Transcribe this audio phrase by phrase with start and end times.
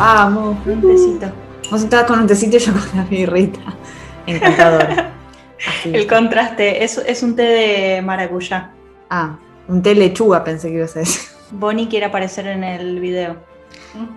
[0.00, 0.56] Vamos.
[0.64, 1.26] Un tecito.
[1.70, 3.60] Vos estabas con un tecito y yo con la birrita.
[4.26, 4.88] Encantador.
[5.84, 8.70] El contraste, es, es un té de maracuyá.
[9.10, 9.36] Ah,
[9.68, 11.28] un té lechuga pensé que ibas a decir.
[11.50, 13.36] Bonnie quiere aparecer en el video.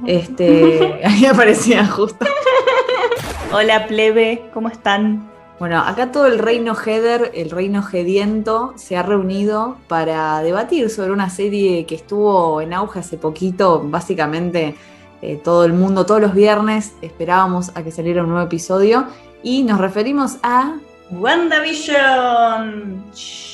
[0.07, 2.25] Este, ahí aparecía justo.
[3.51, 5.29] Hola plebe, ¿cómo están?
[5.59, 11.11] Bueno, acá todo el reino Heather, el reino Gediento, se ha reunido para debatir sobre
[11.11, 13.81] una serie que estuvo en auge hace poquito.
[13.83, 14.75] Básicamente,
[15.25, 19.07] eh, todo el mundo, todos los viernes, esperábamos a que saliera un nuevo episodio.
[19.41, 20.75] Y nos referimos a.
[21.11, 23.01] WandaVision.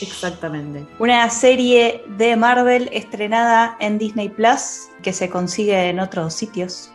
[0.01, 0.87] Exactamente.
[0.97, 6.91] Una serie de Marvel estrenada en Disney Plus que se consigue en otros sitios.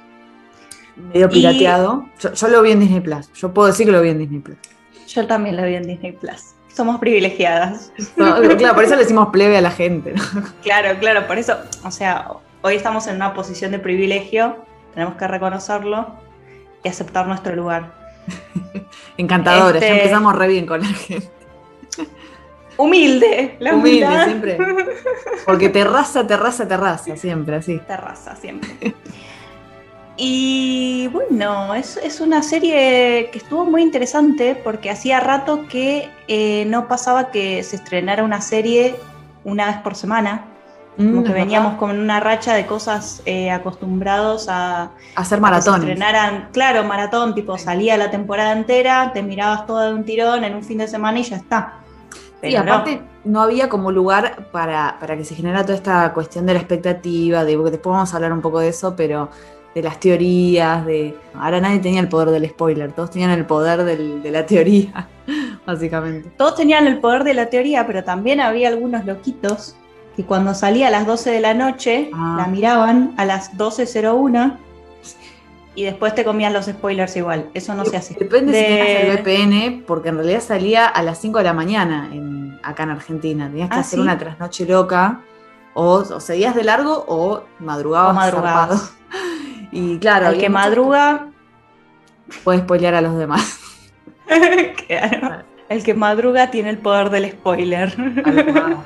[0.96, 2.08] Medio pirateado.
[2.18, 3.32] Yo, yo lo vi en Disney Plus.
[3.32, 4.58] Yo puedo decir que lo vi en Disney Plus.
[5.06, 6.54] Yo también la vi en Disney Plus.
[6.74, 7.92] Somos privilegiadas.
[8.16, 10.14] No, claro, por eso le decimos plebe a la gente.
[10.14, 10.42] ¿no?
[10.64, 12.26] Claro, claro, por eso, o sea,
[12.64, 14.56] hoy estamos en una posición de privilegio,
[14.94, 16.06] tenemos que reconocerlo
[16.82, 17.92] y aceptar nuestro lugar.
[19.18, 21.28] Encantadora, ya Este- empezamos re bien con la gente.
[22.78, 24.24] Humilde, la Humilde humildad.
[24.24, 24.58] siempre.
[25.46, 27.78] Porque terraza, terraza, terraza, siempre así.
[27.86, 28.94] Terraza siempre.
[30.16, 36.64] Y bueno, es, es una serie que estuvo muy interesante porque hacía rato que eh,
[36.68, 38.94] no pasaba que se estrenara una serie
[39.44, 40.44] una vez por semana.
[40.96, 41.78] Como Mm, que es veníamos verdad.
[41.80, 45.80] con una racha de cosas eh, acostumbrados a, hacer que se maratones.
[45.88, 50.54] estrenaran, claro, maratón, tipo salía la temporada entera, te mirabas todo de un tirón en
[50.54, 51.74] un fin de semana y ya está.
[52.40, 53.40] Pero aparte no.
[53.42, 57.56] había como lugar para, para que se generara toda esta cuestión de la expectativa, de,
[57.56, 59.30] porque después vamos a hablar un poco de eso, pero
[59.74, 61.16] de las teorías, de...
[61.34, 65.08] Ahora nadie tenía el poder del spoiler, todos tenían el poder del- de la teoría,
[65.66, 66.30] básicamente.
[66.36, 69.74] Todos tenían el poder de la teoría, pero también había algunos loquitos
[70.16, 72.34] que cuando salía a las 12 de la noche, Ah.
[72.38, 74.58] la miraban a las 12.01
[75.74, 77.50] y después te comían los spoilers igual.
[77.54, 78.14] Eso no se hace.
[78.14, 82.08] Depende si tenías el VPN, porque en realidad salía a las 5 de la mañana
[82.12, 83.48] en, acá en Argentina.
[83.48, 84.02] Tenías que Ah, hacer ¿sí?
[84.02, 85.20] una trasnoche loca,
[85.74, 88.12] o, o seguías de largo o madrugabas.
[88.12, 88.92] O madrugabas.
[89.72, 91.26] Y claro, había que madruga,
[92.44, 93.58] puede spoilear a los demás.
[94.86, 97.94] claro, el que madruga tiene el poder del spoiler.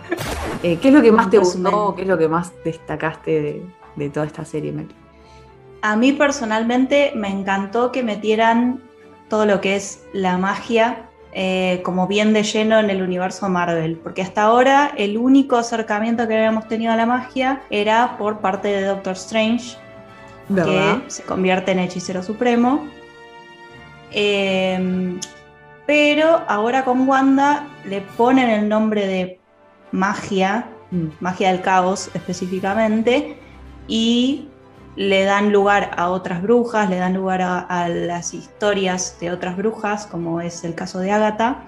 [0.65, 1.95] Eh, ¿Qué es lo que más te gustó?
[1.95, 3.63] ¿Qué es lo que más destacaste de,
[3.95, 4.89] de toda esta serie, Mel?
[5.83, 8.83] A mí personalmente me encantó que metieran
[9.29, 14.01] todo lo que es la magia eh, como bien de lleno en el universo Marvel,
[14.03, 18.69] porque hasta ahora el único acercamiento que habíamos tenido a la magia era por parte
[18.69, 19.77] de Doctor Strange,
[20.49, 21.03] ¿Verdad?
[21.03, 22.89] que se convierte en hechicero supremo.
[24.11, 25.21] Eh,
[25.89, 29.41] pero ahora con Wanda le ponen el nombre de
[29.91, 31.09] magia Mm.
[31.21, 33.37] magia del caos específicamente,
[33.87, 34.49] y
[34.97, 39.57] le dan lugar a otras brujas, le dan lugar a, a las historias de otras
[39.57, 41.65] brujas, como es el caso de Agatha,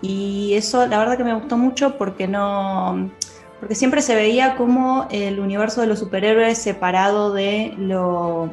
[0.00, 3.10] y eso la verdad que me gustó mucho porque no...
[3.60, 8.50] Porque siempre se veía como el universo de los superhéroes separado de lo,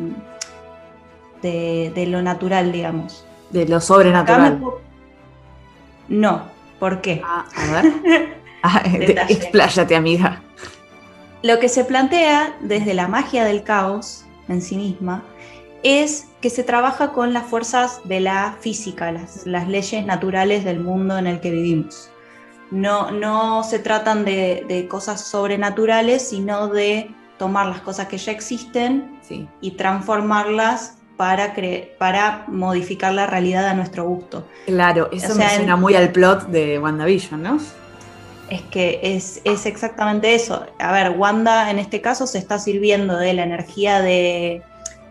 [1.41, 3.25] de, de lo natural, digamos.
[3.51, 4.59] De lo Acá me sobrenatural.
[6.07, 6.43] No,
[6.79, 7.21] ¿por qué?
[7.25, 8.43] Ah, a ver.
[8.65, 8.81] Ah,
[9.27, 10.41] expláyate, amiga.
[11.41, 15.21] Lo que se plantea desde la magia del caos en sí misma
[15.83, 20.79] es que se trabaja con las fuerzas de la física, las, las leyes naturales del
[20.79, 22.09] mundo en el que vivimos.
[22.71, 28.31] No, no se tratan de, de cosas sobrenaturales, sino de tomar las cosas que ya
[28.31, 29.45] existen Sí.
[29.59, 34.47] y transformarlas para, cre- para modificar la realidad a nuestro gusto.
[34.65, 37.57] Claro, eso O sea, me suena en- muy al plot de WandaVision, ¿no?
[38.49, 40.65] Es que es, es exactamente eso.
[40.79, 44.61] A ver, Wanda en este caso se está sirviendo de la energía de,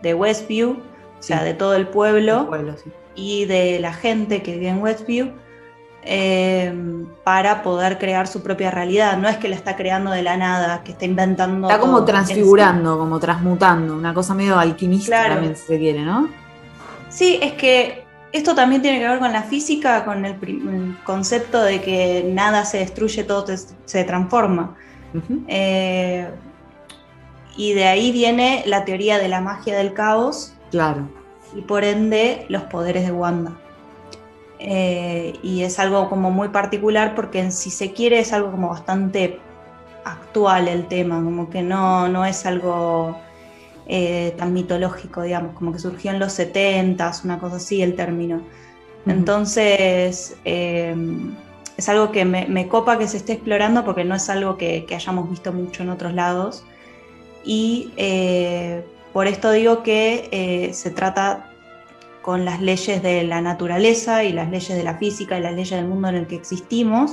[0.01, 0.71] de Westview,
[1.19, 2.91] o sea, de todo el pueblo El pueblo, sí.
[3.15, 5.31] y de la gente que vive en Westview,
[6.05, 6.73] eh,
[7.23, 9.17] para poder crear su propia realidad.
[9.17, 11.67] No es que la está creando de la nada, que está inventando.
[11.67, 15.33] Está como transfigurando, como transmutando, una cosa medio alquimista Claro.
[15.35, 16.29] también, si se quiere, ¿no?
[17.09, 20.35] Sí, es que esto también tiene que ver con la física, con el,
[21.03, 24.75] concepto de que nada se destruye, todo te- se transforma.
[25.47, 26.27] Eh,
[27.55, 31.07] y de ahí viene la teoría de la magia del caos Claro.
[31.55, 33.53] y por ende los poderes de Wanda.
[34.65, 38.69] Eh, y es algo como muy particular porque en si se quiere es algo como
[38.69, 39.39] bastante
[40.05, 43.17] actual el tema, como que no, no es algo
[43.87, 48.41] eh, tan mitológico, digamos, como que surgió en los 70s, una cosa así el término.
[49.05, 50.95] Entonces, eh,
[51.75, 54.85] es algo que me, me copa que se esté explorando porque no es algo que,
[54.85, 56.63] que hayamos visto mucho en otros lados.
[57.43, 57.91] Y
[59.11, 61.52] por esto digo que se trata
[62.23, 65.69] con las leyes de la naturaleza y las leyes de la física y las leyes
[65.69, 67.11] del mundo en el que existimos.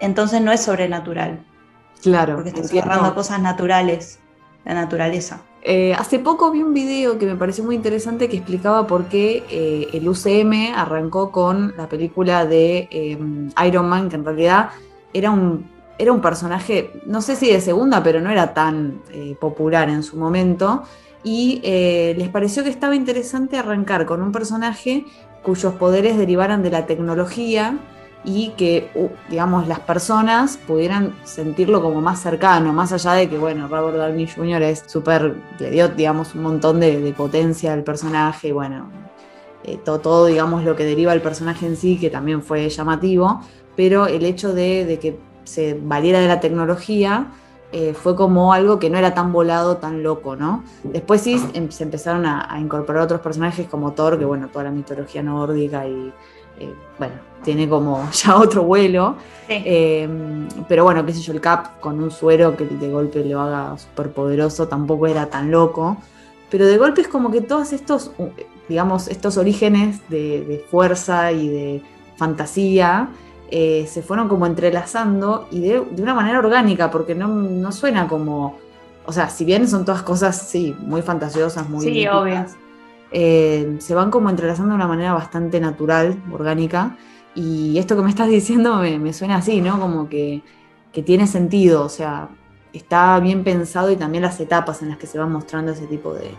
[0.00, 1.38] Entonces no es sobrenatural.
[2.02, 2.34] Claro.
[2.34, 4.18] Porque está cerrando cosas naturales,
[4.64, 5.42] la naturaleza.
[5.62, 9.44] Eh, hace poco vi un video que me pareció muy interesante que explicaba por qué
[9.48, 12.88] eh, el UCM arrancó con la película de
[13.64, 14.70] Iron Man, que en realidad
[15.12, 15.70] era un
[16.02, 20.02] era un personaje, no sé si de segunda, pero no era tan eh, popular en
[20.02, 20.82] su momento.
[21.24, 25.04] Y eh, les pareció que estaba interesante arrancar con un personaje
[25.42, 27.78] cuyos poderes derivaran de la tecnología
[28.24, 28.88] y que,
[29.28, 34.28] digamos, las personas pudieran sentirlo como más cercano, más allá de que, bueno, Robert Downey
[34.28, 34.62] Jr.
[34.62, 38.88] es súper, le dio, digamos, un montón de, potencia al personaje, y bueno,
[39.64, 43.40] eh, todo, todo, digamos, lo que deriva el personaje en sí, que también fue llamativo,
[43.74, 47.26] pero el hecho de, de que se valiera de la tecnología,
[47.72, 50.62] eh, fue como algo que no era tan volado, tan loco, ¿no?
[50.84, 54.70] Después sí em, se empezaron a, incorporar otros personajes como Thor, que bueno, toda la
[54.70, 56.12] mitología nórdica y
[56.60, 59.16] eh, bueno, tiene como ya otro vuelo.
[59.48, 63.40] Em, pero bueno, qué sé yo, el Cap con un suero que de golpe lo
[63.40, 65.96] haga súper poderoso tampoco era tan loco.
[66.50, 68.10] Pero de golpe es como que todos estos,
[68.68, 71.82] digamos, estos orígenes de fuerza y de
[72.16, 73.08] fantasía
[73.54, 78.56] eh, se fueron como entrelazando y de, una manera orgánica, porque no, suena como,
[79.04, 81.84] o sea, si bien son todas cosas, sí, muy fantasiosas, muy...
[81.84, 82.56] Sí, obvias,
[83.10, 86.96] eh, se van como entrelazando de una manera bastante natural, orgánica,
[87.34, 89.78] y esto que me estás diciendo me, suena así, ¿no?
[89.78, 90.40] Como que,
[90.90, 92.30] que tiene sentido, o sea,
[92.72, 96.14] está bien pensado y también las etapas en las que se van mostrando ese tipo
[96.14, 96.30] de,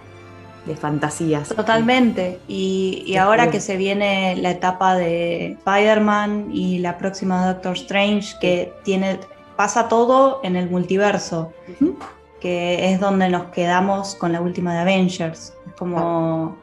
[0.65, 1.49] de fantasías.
[1.49, 2.39] Totalmente.
[2.47, 8.73] Y, ahora que se viene la etapa de Spider-Man y la próxima Doctor Strange, que
[8.83, 9.19] tiene,
[9.55, 11.53] pasa todo en el multiverso,
[12.39, 15.53] que es donde nos quedamos con la última de Avengers.
[15.67, 16.57] Es como.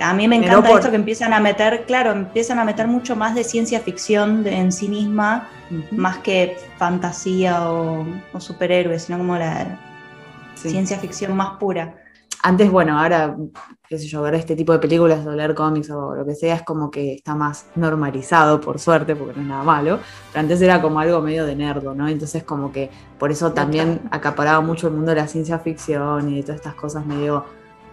[0.00, 3.36] A mí me encanta esto que empiezan a meter, claro, empiezan a meter mucho más
[3.36, 5.48] de ciencia ficción en sí misma,
[5.92, 8.04] más que fantasía o,
[8.38, 9.78] superhéroes, sino como la
[10.56, 11.94] ciencia ficción más pura
[12.42, 13.36] antes, bueno, ahora,
[13.88, 16.56] qué sé yo, ver este tipo de películas o leer cómics o lo que sea
[16.56, 19.98] es como que está más normalizado, por suerte, porque no es nada malo.
[20.32, 22.08] Pero antes era como algo medio de nerdo, ¿no?
[22.08, 26.36] Entonces, como que por eso también acaparaba mucho el mundo de la ciencia ficción y
[26.36, 27.44] de todas estas cosas medio.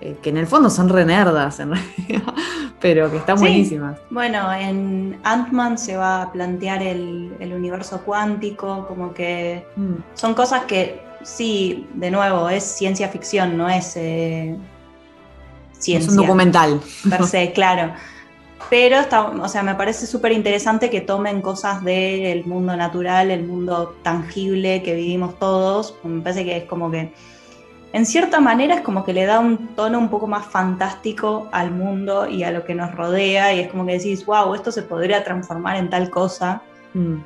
[0.02, 2.34] Eh, que en el fondo son re nerdas, en realidad,
[2.82, 3.98] pero que están buenísimas.
[4.10, 9.94] Bueno, en Ant-Man se va a plantear el, universo cuántico, como que mm.
[10.14, 14.54] son cosas que sí, de nuevo, es ciencia ficción, no es ciencia.
[15.84, 16.80] Eh, es un documental.
[17.10, 17.94] Per se, claro.
[18.70, 23.44] Pero está, o sea, me parece súper interesante que tomen cosas del mundo natural, el
[23.44, 25.96] mundo tangible que vivimos todos.
[26.04, 27.14] Me parece que es como que,
[27.94, 31.72] en cierta manera, es como que le da un tono un poco más fantástico al
[31.72, 33.54] mundo y a lo que nos rodea.
[33.54, 36.62] Y es como que decís, wow, esto se podría transformar en tal cosa.
[36.94, 37.18] Mm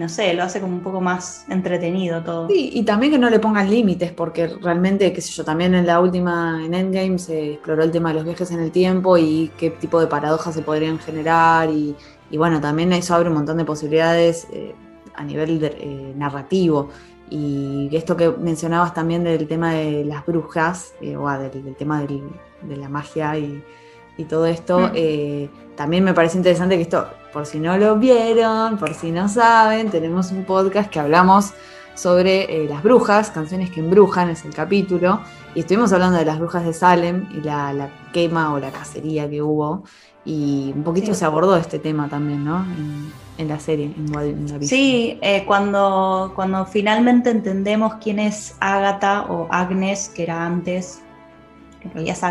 [0.00, 2.48] no sé, lo hace como un poco más entretenido todo.
[2.48, 5.86] Sí, y también que no le pongan límites, porque realmente, qué sé yo, también en
[5.86, 9.50] la última, en Endgame, se exploró el tema de los viajes en el tiempo y
[9.58, 11.94] qué tipo de paradojas se podrían generar, y,
[12.32, 14.74] bueno, también eso abre un montón de posibilidades eh,
[15.14, 16.88] a nivel eh, narrativo.
[17.28, 22.76] Y esto que mencionabas también del tema de las brujas, eh, o del, tema de
[22.76, 23.62] la magia y,
[24.28, 25.76] todo esto, mm.
[25.76, 29.90] también me parece interesante que esto por si no lo vieron, por si no saben,
[29.90, 31.52] tenemos un podcast que hablamos
[31.94, 35.20] sobre eh, las brujas, canciones que embrujan, es el capítulo,
[35.54, 39.42] y estuvimos hablando de las brujas de Salem y la, quema o la cacería que
[39.42, 39.84] hubo,
[40.24, 42.64] y un poquito se abordó este tema también, ¿no?
[43.38, 50.10] En, la serie, en, Sí, eh, cuando, cuando finalmente entendemos quién es Agatha o Agnes,
[50.14, 51.00] que era antes,
[51.80, 52.24] que en realidad es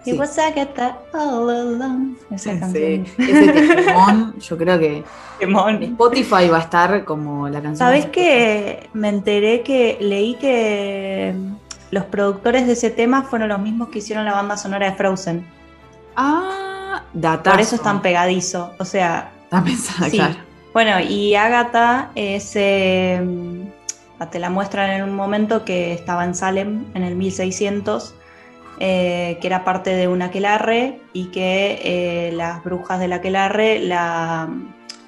[0.00, 2.16] Agatha, It was Agatha all alone.
[2.30, 3.06] Esa canción.
[3.18, 5.04] Ese temón, yo creo que
[5.40, 7.76] Spotify va a estar como la canción.
[7.76, 11.34] ¿Sabes que Me enteré que leí que
[11.90, 15.46] los productores de ese tema fueron los mismos que hicieron la banda sonora de Frozen.
[16.16, 17.50] Ah, data.
[17.50, 18.72] Por eso es tan pegadizo.
[18.78, 19.32] O sea.
[19.44, 20.34] Está pensada, claro.
[20.72, 22.52] Bueno, y Agatha es.
[22.54, 23.20] Eh,
[24.30, 28.14] te la muestran en un momento que estaba en Salem en el 1600
[28.82, 34.48] eh, que era parte de un aquelarre y que eh, las brujas del aquelarre la,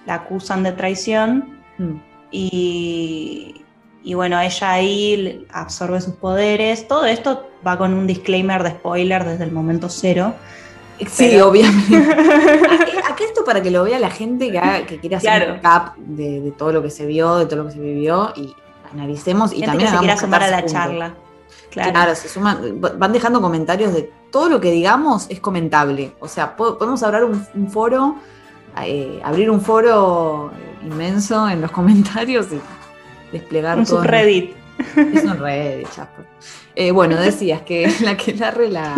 [0.05, 1.95] la acusan de traición mm.
[2.31, 3.64] y,
[4.05, 6.87] y, bueno, ella ahí absorbe sus poderes.
[6.87, 10.35] Todo esto va con un disclaimer de spoiler desde el momento cero.
[11.09, 11.97] Sí, obviamente.
[13.11, 16.52] Aquí esto para que lo vea la gente que, que quiera hacer un recap de,
[16.59, 18.55] todo lo que se vio, de todo lo que se vivió y
[18.93, 21.14] analicemos y también que se quiera sumar a la charla.
[21.73, 22.14] Claro.
[22.14, 26.12] se suman, van dejando comentarios de todo lo que digamos es comentable.
[26.21, 28.17] O sea, podemos hablar un, foro,
[28.85, 30.52] eh, abrir un foro
[30.83, 32.61] inmenso en los comentarios y
[33.33, 34.55] desplegar un subreddit.
[34.97, 36.23] Es un Reddit, chapo.
[36.75, 38.95] Eh, bueno, decías que la que la,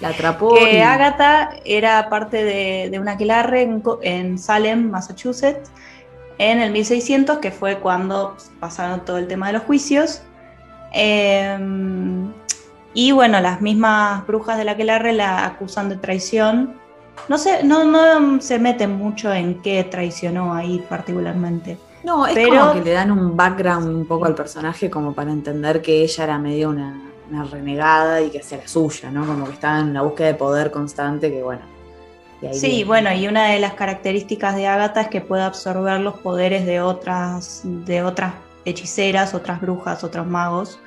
[0.00, 0.54] la atrapó.
[0.54, 5.70] Que Agatha era parte de, de una aquelarre en, en Salem, Massachusetts,
[6.38, 10.22] en el 1600, que fue cuando pasaron todo el tema de los juicios.
[10.92, 12.32] Em,
[12.94, 16.74] y bueno, las mismas brujas de la Aquelarre la acusan de traición.
[17.28, 21.78] No sé, no, no se meten mucho en qué traicionó ahí particularmente.
[22.04, 25.82] No, es como que le dan un background un poco al personaje como para entender
[25.82, 26.94] que ella era medio una,
[27.50, 29.26] renegada y que hacía la suya, ¿no?
[29.26, 31.62] Como que estaba en una búsqueda de poder constante que bueno.
[32.52, 36.64] Sí, bueno, y una de las características de Agatha es que puede absorber los poderes
[36.66, 38.32] de otras, de otras
[38.64, 40.80] hechiceras, otras brujas, otros magos.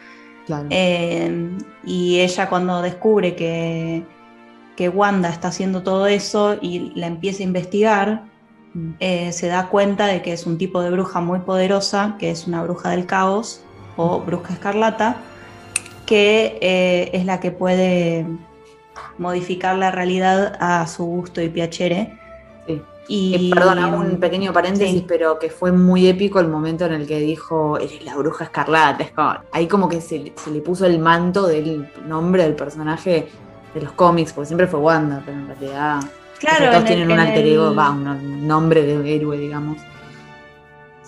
[0.69, 4.03] Eh, y ella cuando descubre que,
[4.75, 8.23] que, Wanda está haciendo todo eso y la empieza a investigar,
[8.73, 8.89] mm.
[8.99, 12.47] eh, se da cuenta de que es un tipo de bruja muy poderosa, que es
[12.47, 13.63] una bruja del caos
[13.95, 14.25] o mm.
[14.25, 15.17] bruja escarlata,
[16.05, 18.25] que eh, es la que puede
[19.17, 22.17] modificar la realidad a su gusto y piacere.
[23.13, 27.19] Y, perdona, un pequeño paréntesis, pero que fue muy épico el momento en el que
[27.19, 29.43] dijo, eres la bruja escarlata.
[29.51, 33.27] ahí como que se, le puso el manto del nombre del personaje
[33.73, 35.99] de los cómics, porque siempre fue Wanda, pero en realidad
[36.39, 39.77] claro, todos tienen un alter ego, va, un, nombre de héroe, digamos.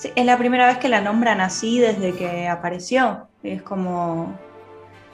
[0.04, 3.28] es la primera vez que la nombran así desde que apareció.
[3.44, 4.38] Es como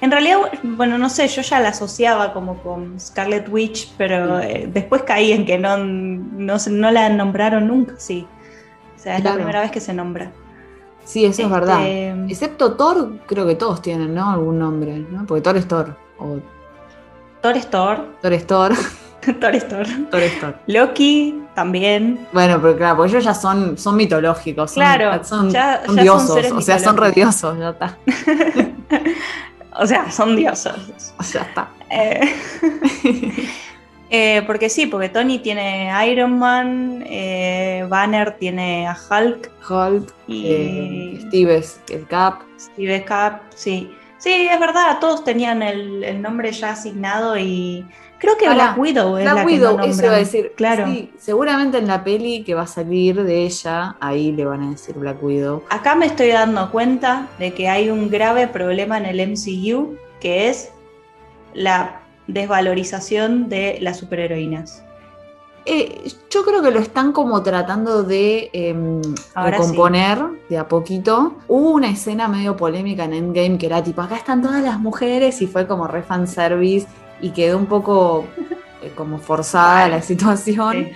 [0.02, 4.70] en realidad, bueno, no sé, yo ya la asociaba como con Scarlet Witch, pero eh,
[4.72, 8.26] después caí en que no, no, la nombraron nunca, sí.
[8.96, 10.32] O sea, es la primera vez que se nombra.
[11.04, 11.82] Sí, eso es verdad.
[11.86, 14.30] Este, Excepto Thor, creo que todos tienen, ¿no?
[14.30, 15.26] Algún nombre, ¿no?
[15.26, 15.96] Porque Thor es Thor.
[17.42, 18.06] Thor es Thor.
[18.22, 18.74] Thor es Thor.
[19.40, 19.88] Thor es Thor.
[20.12, 20.56] Thor es Thor.
[20.68, 22.28] Loki también.
[22.32, 24.74] Bueno, pero claro, porque ellos ya son, son mitológicos.
[24.74, 26.52] claro, son, diosos.
[26.52, 27.98] o sea, son rediosos, ya está.
[29.80, 31.14] O sea, son diosos.
[31.18, 31.70] O sea, está.
[31.90, 32.36] Eh,
[34.10, 39.50] eh, porque sí, porque Tony tiene Iron Man, eh, Banner tiene a Hulk.
[39.70, 40.14] Hulk.
[40.28, 42.42] Y Steve el Cap.
[42.60, 43.90] Steve Cap, sí.
[44.18, 47.86] Sí, es verdad, todos tenían el nombre ya asignado y
[48.20, 50.54] Creo que Black Widow es la Widow, que no eso iba a decir.
[50.56, 50.86] Claro.
[50.88, 54.70] Sí, seguramente en la peli que va a salir de ella, ahí le van a
[54.72, 55.64] decir Black Widow.
[55.70, 60.50] Acá me estoy dando cuenta de que hay un grave problema en el MCU, que
[60.50, 60.72] es
[61.54, 64.84] la desvalorización de las superheroínas.
[65.66, 69.02] Eh, yo creo que lo están como tratando de eh,
[69.36, 71.36] recomponer de a poquito.
[71.48, 75.42] Hubo una escena medio polémica en Endgame que era tipo, acá están todas las mujeres
[75.42, 76.88] y fue como re fanservice
[77.22, 78.26] y quedó un poco
[78.82, 80.90] eh, como forzada la situación.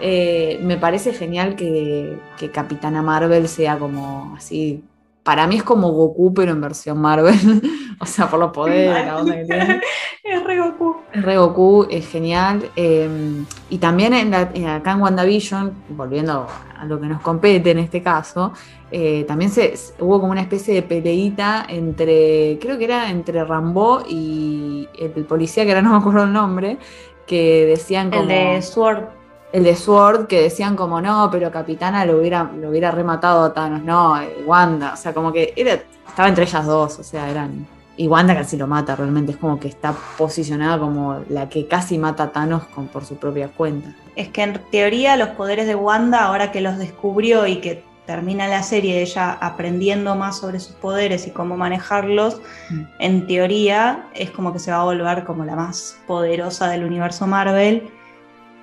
[0.00, 2.18] Eh, me parece genial que,
[2.52, 4.82] Capitana Marvel sea como así.
[5.22, 7.34] Para mí es como Goku, pero en versión Marvel.
[8.00, 9.80] o sea, por los poderes, la onda que tiene.
[10.22, 10.96] Es re Goku.
[11.12, 12.70] Es re Goku, es genial.
[12.76, 16.46] Em, y también en acá en WandaVision, volviendo
[16.78, 18.52] a lo que nos compete en este caso,
[18.92, 24.02] eh, también se, hubo como una especie de peleita entre, creo que era entre Rambo
[24.08, 26.78] y el, policía, que ahora no me acuerdo el nombre,
[27.26, 28.22] que decían como...
[28.22, 29.19] El de Sword.
[29.52, 33.52] El de Sword, que decían como, no, pero Capitana lo hubiera, lo hubiera rematado a
[33.52, 37.28] Thanos, no, eh, Wanda, o sea, como que era, estaba entre ellas dos, o sea,
[37.30, 37.66] eran...
[37.96, 41.98] Y Wanda casi lo mata, realmente es como que está posicionada como la que casi
[41.98, 43.94] mata a Thanos con, por su propia cuenta.
[44.16, 48.48] Es que en teoría los poderes de Wanda, ahora que los descubrió y que termina
[48.48, 52.40] la serie ella aprendiendo más sobre sus poderes y cómo manejarlos,
[52.70, 52.82] mm.
[52.98, 57.26] en teoría es como que se va a volver como la más poderosa del universo
[57.26, 57.90] Marvel.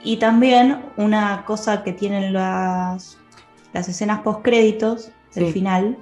[0.03, 3.17] Y también una cosa que tienen las,
[3.73, 5.97] las escenas post créditos del final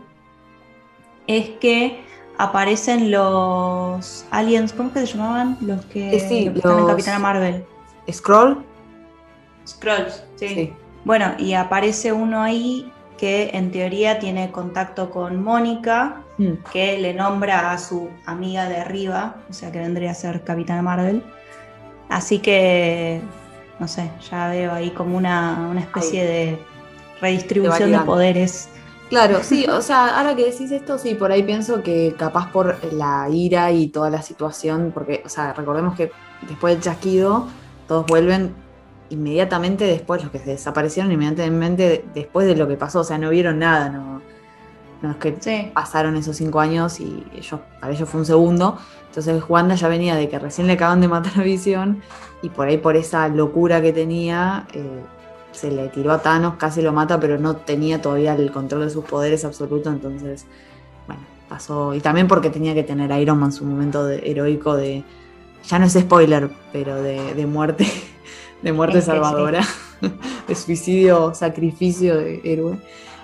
[1.28, 2.04] es que
[2.38, 5.58] aparecen los aliens, ¿cómo que se llamaban?
[5.62, 7.66] Los que, sí, están en Capitana Marvel.
[8.12, 8.64] Scroll.
[9.68, 10.74] Scrolls, sí.
[11.04, 16.54] Bueno, y aparece uno ahí que en teoría tiene contacto con Mónica, mm.
[16.72, 20.82] que le nombra a su amiga de arriba, o sea que vendría a ser Capitana
[20.82, 21.24] Marvel.
[22.10, 23.22] Así que,
[23.80, 26.60] no sé, ya veo ahí como una, especie de
[27.22, 28.70] redistribución de, poderes.
[29.10, 32.78] Claro, sí, o sea, ahora que decís esto, sí, por ahí pienso que capaz por
[32.94, 36.12] la ira y toda la situación, porque, o sea, recordemos que
[36.48, 37.48] después del chasquido,
[37.88, 38.54] todos vuelven
[39.10, 43.30] inmediatamente después, los que se desaparecieron inmediatamente después de lo que pasó, o sea, no
[43.30, 44.22] vieron nada, no,
[45.06, 48.78] no es que pasaron esos cinco años y ellos, para ellos fue un segundo.
[49.08, 52.02] Entonces Wanda ya venía de que recién le acaban de matar a Visión
[52.42, 55.02] y por ahí por esa locura que tenía eh,
[55.56, 58.90] se le tiró a Thanos, casi lo mata, pero no tenía todavía el control de
[58.90, 60.46] sus poderes absoluto, entonces,
[61.08, 61.94] bueno, pasó.
[61.94, 65.04] Y también porque tenía que tener a Iron Man su momento heroico de,
[65.66, 67.88] ya no es spoiler, pero de, muerte,
[68.62, 69.62] de muerte salvadora,
[70.48, 72.78] de suicidio, sacrificio de héroe.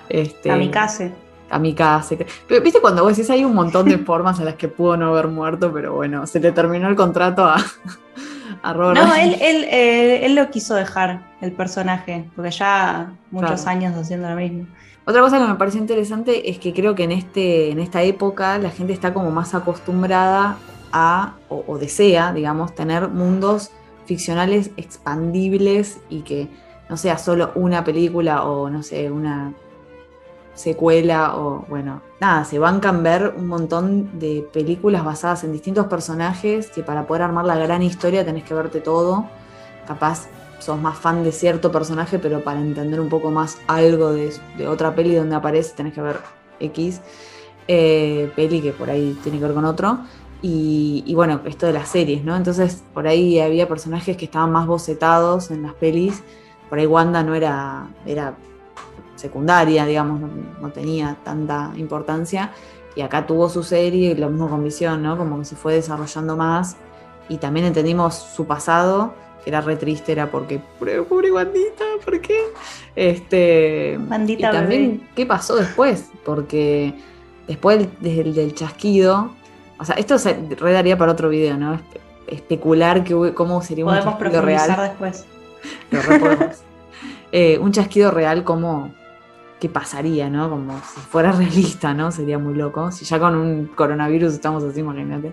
[0.10, 1.12] Este, Kamikaze.
[1.52, 2.26] Kamikaze.
[2.48, 5.10] Pero viste cuando vos decís hay un montón de formas en las que pudo no
[5.10, 7.58] haber muerto, pero bueno, se le terminó el contrato a,
[8.74, 14.36] no, él, eh, él, lo quiso dejar, el personaje, porque ya muchos años haciendo lo
[14.36, 14.68] mismo.
[15.06, 18.58] Otra cosa que me parece interesante es que creo que en, este, en esta época
[18.60, 20.58] la gente está como más acostumbrada
[20.94, 23.72] a, o desea, digamos, tener mundos
[24.06, 26.48] ficcionales expandibles y que
[26.90, 29.54] no sea solo una película o, no sé, una
[30.54, 36.70] secuela o, bueno, nada, se bancan ver un montón de películas basadas en distintos personajes
[36.70, 39.26] que para poder armar la gran historia tenés que verte todo.
[39.88, 40.28] Capaz
[40.60, 44.32] sos más fan de cierto personaje, pero para entender un poco más algo de,
[44.68, 46.18] otra peli donde aparece tenés que ver
[46.60, 47.02] X
[47.68, 50.00] eh, peli que por ahí tiene que ver con otro.
[50.44, 52.36] Y, y, bueno, esto de las series, ¿no?
[52.36, 56.24] Entonces por ahí había personajes que estaban más bocetados en las pelis.
[56.70, 58.36] Por ahí Wanda no era, era
[59.22, 60.22] secundaria, digamos,
[60.62, 62.52] no, tenía tanta importancia.
[62.96, 65.18] Y acá tuvo su serie, lo mismo con Visión, ¿no?
[65.18, 66.76] Como que se fue desarrollando más.
[67.30, 69.14] Y también entendimos su pasado,
[69.44, 72.38] que era re triste, era porque, pobre, Bandita, ¿por qué?
[72.96, 76.10] Este, Bandita y también, ¿qué pasó después?
[76.26, 76.94] Porque
[77.48, 79.32] después del, del chasquido,
[79.80, 81.80] o sea, esto se redaría para otro video, ¿no?
[82.28, 84.76] Especular que, cómo sería un chasquido real.
[84.78, 85.26] después.
[85.90, 86.00] Lo
[87.32, 88.94] eh, un chasquido real, como
[89.62, 90.50] qué pasaría, ¿no?
[90.50, 92.12] Como si fuera realista, ¿no?
[92.12, 92.92] Sería muy loco.
[92.92, 95.32] Si ya con un coronavirus estamos así, imagínate.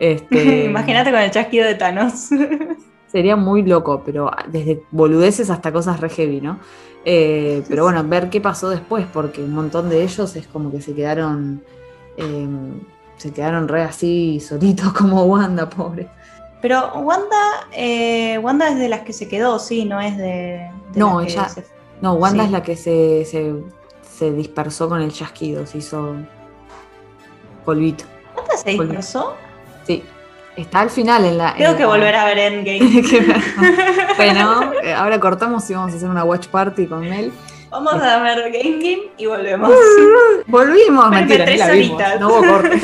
[0.00, 2.30] Este, imagínate con el chasquido de Thanos.
[3.06, 6.58] sería muy loco, pero desde boludeces hasta cosas re heavy, ¿no?
[7.04, 10.80] Eh, pero bueno, ver qué pasó después, porque un montón de ellos es como que
[10.80, 11.62] se quedaron.
[12.16, 12.80] Em,
[13.16, 16.08] se quedaron re así solitos como Wanda, pobre.
[16.62, 20.70] Pero Wanda, eh, Wanda es de las que se quedó, sí, no es de.
[20.94, 21.48] no, ella.
[22.00, 26.16] No, Wanda es la que se, se, dispersó con el chasquido, se hizo
[27.64, 28.04] polvito.
[28.36, 29.34] ¿Wanda se dispersó?
[29.86, 30.02] Sí.
[30.56, 31.54] Está al final en la.
[31.54, 33.02] Tengo que volver a ver Endgame.
[34.16, 37.32] bueno, eh, ahora cortamos y vamos a hacer una watch party con Mel.
[37.70, 39.70] Vamos a ver Game y volvemos.
[40.46, 41.90] Volvimos, mentira, tres.
[42.18, 42.80] No hubo corte.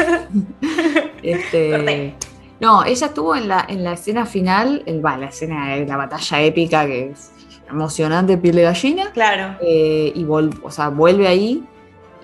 [1.22, 2.14] este,
[2.60, 6.42] No, ella estuvo en la, en la escena final, el, la escena de la batalla
[6.42, 7.30] épica que es
[7.68, 9.10] emocionante piel de gallina.
[9.12, 9.56] Claro.
[9.60, 11.64] Eh, y o sea, vuelve ahí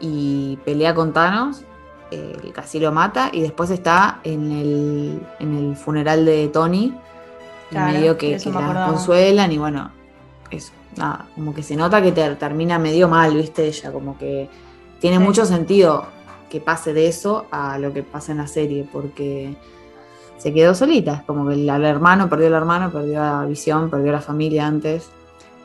[0.01, 1.65] y pelea con Thanos,
[2.11, 6.95] eh, casi lo mata, y después está en el, en el funeral de Tony,
[7.71, 9.93] medio que, la consuelan, y bueno,
[10.51, 14.49] eso, nada, como que se nota que termina medio mal, viste, ella, como que
[15.01, 16.07] tiene mucho sentido
[16.49, 19.55] que pase de eso a lo que pasa en la serie, porque
[20.39, 24.11] se quedó solita, como que el, el hermano perdió al hermano, perdió la visión, perdió
[24.11, 25.11] la familia antes,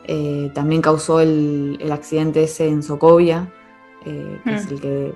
[0.07, 3.51] eh, también causó el, accidente ese en Sokovia,
[4.05, 4.73] eh, que es mm.
[4.73, 5.13] el que,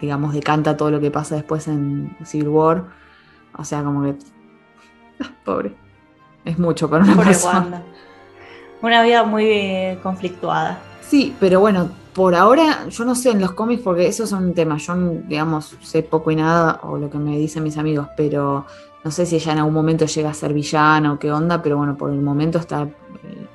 [0.00, 2.84] digamos, decanta todo lo que pasa después en Civil War.
[3.56, 4.16] O sea, como que.
[5.44, 5.74] Pobre.
[6.44, 7.82] Es mucho para una Pobre persona.
[8.80, 10.78] Una vida muy eh, conflictuada.
[11.00, 14.54] Sí, pero bueno, por ahora, yo no sé en los cómics, porque eso es un
[14.54, 14.76] tema.
[14.76, 14.94] Yo,
[15.26, 18.66] digamos, sé poco y nada, o lo que me dicen mis amigos, pero
[19.02, 21.76] no sé si ella en algún momento llega a ser villana o qué onda, pero
[21.76, 22.88] bueno, por el momento está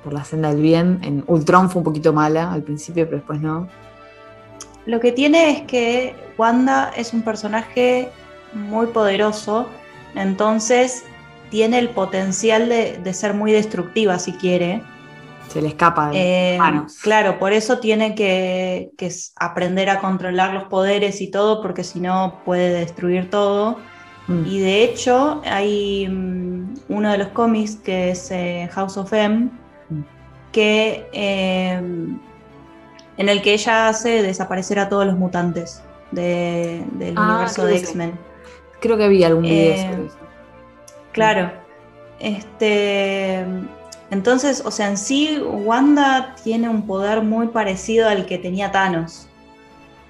[0.02, 1.00] por la senda del bien.
[1.02, 3.68] En Ultron fue un poquito mala al principio, pero después no.
[4.86, 8.10] Lo que tiene es que Wanda es un personaje
[8.52, 9.68] muy poderoso,
[10.14, 11.04] entonces
[11.50, 14.82] tiene el potencial de, ser muy destructiva si quiere.
[15.48, 16.98] Se le escapa de eh, manos.
[17.02, 22.00] Claro, por eso tiene que, que aprender a controlar los poderes y todo, porque si
[22.00, 23.78] no puede destruir todo
[24.26, 24.46] Mm.
[24.46, 29.50] Y de hecho, hay mm, uno de los cómics que es eh, House of M.
[30.54, 32.16] que, em,
[33.16, 38.12] en el que ella hace desaparecer a todos los mutantes del ah, universo de X-Men.
[38.80, 40.08] Creo que vi algún video sobre em,
[41.12, 41.50] Claro.
[42.20, 43.44] Este.
[44.10, 49.26] Entonces, o sea, en sí, Wanda tiene un poder muy parecido al que tenía Thanos.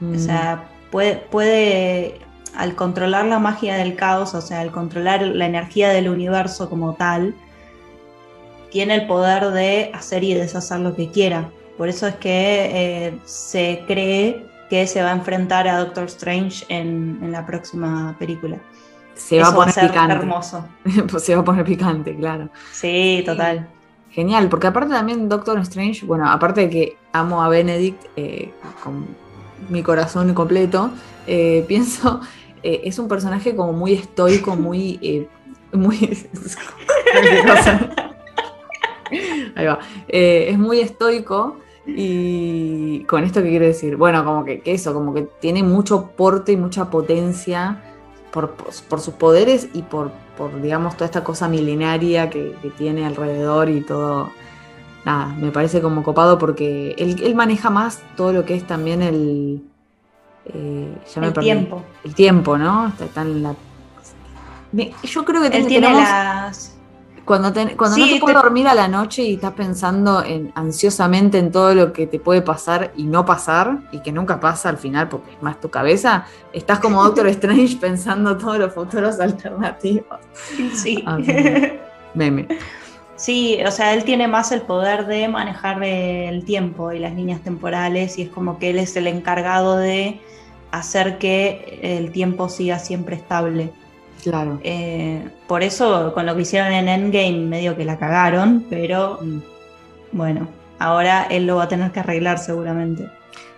[0.03, 2.21] O sea, puede, puede
[2.55, 6.95] al controlar la magia del caos, o sea, al controlar la energía del universo como
[6.95, 7.35] tal,
[8.75, 11.49] tiene el poder de hacer y deshacer lo que quiera.
[11.79, 16.67] Por eso es que eh, se cree que se va a enfrentar a Doctor Strange
[16.69, 18.59] en, en la próxima película.
[19.15, 20.15] Se va a poner ser picante.
[20.15, 20.67] hermoso.
[21.09, 22.49] Pues se va a poner picante, claro.
[22.73, 23.69] Sí, total.
[24.11, 29.07] Genial, porque aparte también Doctor Strange, bueno, aparte de que amo a Benedict eh, con
[29.69, 30.91] mi corazón completo,
[31.29, 32.21] eh, pienso,
[32.65, 35.29] eh, es un personaje como muy estoico, muy...
[35.73, 36.27] muy
[39.55, 39.79] Ahí va.
[40.09, 44.95] Eh, es muy estoico y con esto qué quiero decir, bueno, como que, que eso,
[44.95, 47.83] como que tiene mucho porte y mucha potencia
[48.33, 52.71] por, por- por sus poderes y por, por, digamos, toda esta cosa milenaria que, que
[52.71, 54.31] tiene alrededor y todo.
[55.05, 59.03] Nada, me parece como copado porque él, él maneja más todo lo que es también
[59.03, 59.63] el.
[60.47, 61.47] eh, ya me El perdí.
[61.47, 61.83] tiempo.
[62.05, 62.89] El tiempo, ¿no?
[62.89, 63.55] Está, está en la.
[65.05, 66.74] Yo creo que Él tiene tenemos- las.
[67.25, 70.23] Cuando, te- cuando no Sí, te puedes te- dormir a la noche y estás pensando
[70.23, 74.41] en, ansiosamente en todo lo que te puede pasar y no pasar, y que nunca
[74.41, 78.73] pasa al final porque es más tu cabeza, estás como Doctor Strange pensando todos los
[78.75, 80.19] futuros alternativos.
[80.75, 81.03] Sí.
[81.07, 81.19] Ah,
[82.15, 82.47] Meme.
[83.17, 87.41] Sí, o sea, él tiene más el poder de manejar el tiempo y las líneas
[87.43, 90.21] temporales y es como que él es el encargado de
[90.73, 93.73] hacer que el tiempo siga siempre estable.
[94.25, 94.59] Claro.
[94.65, 99.39] Eh, por eso con lo que hicieron en Endgame medio que la cagaron, pero Mm.
[100.13, 103.09] bueno, ahora él lo va a tener que arreglar seguramente.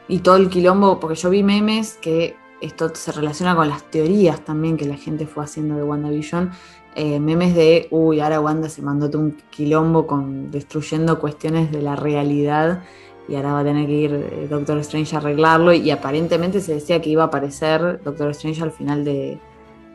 [0.09, 4.40] Y todo el quilombo, porque yo vi memes que esto se relaciona con las teorías
[4.44, 6.50] también que la gente fue haciendo de WandaVision.
[6.98, 11.83] eh, memes de, uy, ahora Wanda se mandó todo un quilombo con destruyendo cuestiones de
[11.83, 12.85] la realidad
[13.29, 15.74] y ahora va a tener que ir eh, Doctor Strange a arreglarlo.
[15.74, 19.38] Y aparentemente se decía que iba a aparecer Doctor Strange al final de,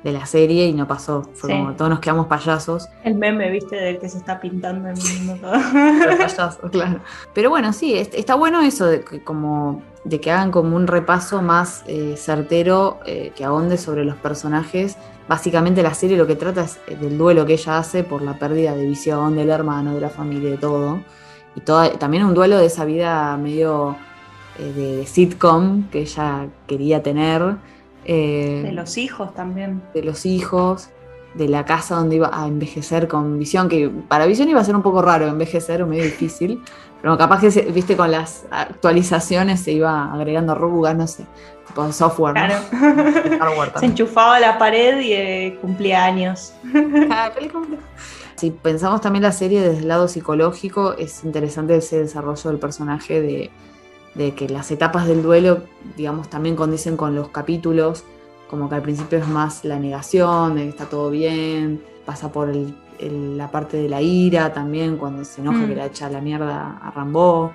[0.04, 1.24] de la serie y no pasó.
[1.36, 1.58] Fue Sí.
[1.58, 2.88] como todos nos quedamos payasos.
[3.04, 6.18] El meme, viste, del que se está pintando el mundo todo.
[6.18, 7.00] Payaso, claro.
[7.34, 10.88] Pero bueno, sí, es- está bueno eso de que, como, de que hagan como un
[10.88, 14.98] repaso más eh, certero eh, que ahonde sobre los personajes.
[15.28, 18.40] Básicamente la serie lo que trata es eh, del duelo que ella hace por la
[18.40, 21.00] pérdida de visión del hermano, de la familia, de todo.
[21.56, 23.96] Y toda, también un duelo de esa vida medio
[24.58, 27.56] eh, de, de sitcom que ella quería tener.
[28.06, 29.82] Eh, De los hijos también.
[29.94, 30.90] de los hijos,
[31.36, 34.76] de la casa donde iba a envejecer con visión, que para visión iba a ser
[34.76, 36.62] un poco raro envejecer o medio difícil,
[37.02, 41.26] pero capaz que, se- viste, con las actualizaciones se iba agregando arrugas, no sé,
[41.68, 42.42] tipo de software, ¿no?
[42.48, 43.40] Claro.
[43.40, 46.54] Hardware Se enchufaba a la pared y eh, cumplía años.
[48.36, 53.22] Si pensamos también la serie desde el lado psicológico, es interesante ese desarrollo del personaje
[53.22, 53.52] de,
[54.15, 55.63] de que las etapas del duelo,
[55.95, 58.04] digamos, también condicen con los capítulos,
[58.50, 62.50] como que al principio es más la negación, de que está todo bien, pasa por
[62.50, 65.67] el- el- la parte de la ira también, cuando se enoja Mm.
[65.67, 67.54] que la echa la mierda a Rambo,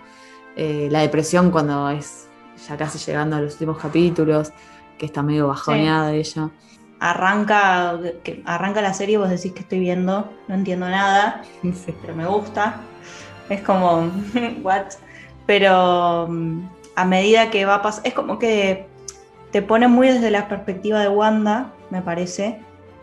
[0.57, 2.29] eh, la depresión cuando es
[2.66, 4.51] ya casi llegando a los últimos capítulos,
[4.97, 6.49] que está medio bajoneada ella.
[6.99, 11.95] Arranca, que arranca la serie y vos decís que estoy viendo, no entiendo nada, Sí.
[12.01, 12.81] pero me gusta.
[13.51, 14.11] Es como,
[14.62, 14.87] what?
[15.47, 18.87] Pero mm, a medida que va pasando, es como que
[19.53, 22.61] te pone muy desde la perspectiva de Wanda, me parece,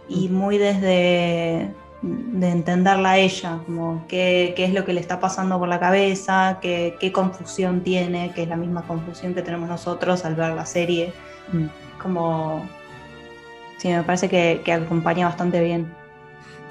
[0.09, 5.21] y muy desde de entenderla a ella, como qué, qué es lo que le está
[5.21, 9.69] pasando por la cabeza, qué, qué confusión tiene, que es la misma confusión que tenemos
[9.69, 11.13] nosotros al ver la serie.
[11.53, 11.67] Mm.
[12.01, 12.67] Como,
[13.77, 15.93] sí, me parece que, que acompaña bastante bien.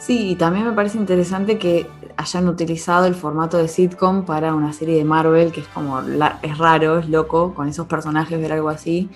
[0.05, 1.87] Sí, y también me parece interesante que
[2.17, 6.41] hayan utilizado el formato de sitcom para una serie de Marvel, que es como, la-
[6.43, 9.09] es raro, es loco, con esos personajes ver algo así,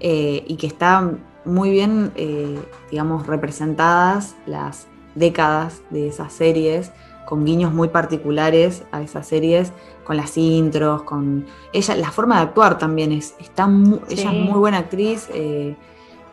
[0.00, 1.10] eh, y que está
[1.46, 6.92] muy bien, eh, digamos, representadas las décadas de esas series,
[7.24, 9.72] con guiños muy particulares a esas series,
[10.04, 14.38] con las intros, con ella, la forma de actuar también es, está mu- ella es
[14.50, 15.74] muy buena actriz, eh,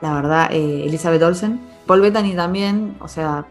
[0.01, 3.45] la verdad, eh, Elizabeth Olsen, Paul Bettany también, o sea,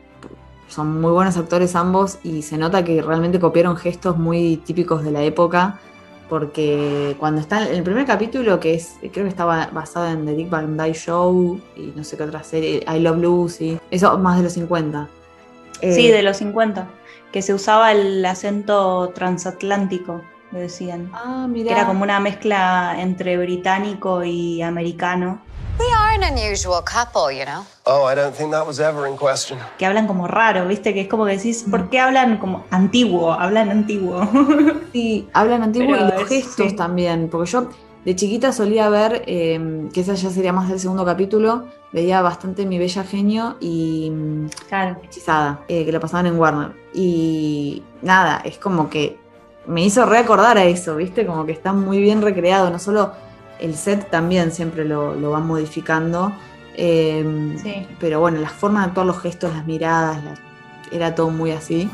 [0.72, 5.10] son muy buenos actores ambos y se nota que realmente copiaron gestos muy típicos de
[5.10, 5.78] la época
[6.28, 10.32] porque cuando está en el primer capítulo que es creo que estaba basado en The
[10.34, 14.38] Dick Van Dyke Show y no sé qué otra serie I Love Lucy eso más
[14.38, 15.08] de los 50
[15.82, 16.88] Eh, Sí, de los 50,
[17.32, 21.10] que se usaba el acento transatlántico, le decían.
[21.12, 25.40] ah Que mira era como una mezcla entre británico y americano,
[25.78, 27.64] We are an unusual couple, you know.
[27.86, 29.58] Oh, I don't think that was ever in question.
[29.78, 30.92] que hablan como raro, ¿viste?
[30.94, 33.32] Que es como que decís, ¿por qué hablan como antiguo?
[33.32, 34.20] Hablan antiguo.
[34.92, 36.76] Sí, hablan antiguo Pero y los es- gestos sí.
[36.76, 37.68] también, porque yo
[38.04, 42.66] de chiquita solía ver, eh, que esa ya sería más del segundo capítulo, veía bastante
[42.66, 44.98] Mi Bella Genio y mm, claro.
[45.02, 46.72] Hechizada, eh, que la pasaban en Warner.
[46.92, 49.18] Y nada, es como que
[49.66, 51.24] me hizo recordar a eso, ¿viste?
[51.24, 53.12] Como que está muy bien recreado, no solo
[53.62, 56.32] El set también siempre lo, lo van modificando.
[56.74, 57.86] eh, Sí.
[58.00, 60.34] Pero bueno, la forma de actuar, los gestos, las miradas, la-
[60.90, 61.88] era todo muy así.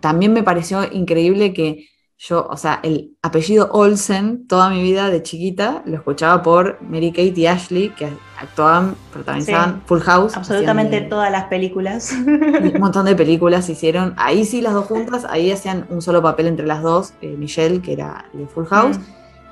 [0.00, 5.22] También me pareció increíble que yo, o sea, el apellido Olsen, toda mi vida de
[5.22, 8.08] chiquita, lo escuchaba por Mary Kate y Ashley, que
[8.40, 9.80] actuaban, protagonizaban Sí.
[9.86, 10.36] Full House.
[10.36, 12.12] Absolutamente hacían todas las películas.
[12.12, 16.46] un montón de películas hicieron, ahí sí las dos juntas, ahí hacían un solo papel
[16.46, 19.02] entre las dos, eh, Michelle, que era de Full House, Mm.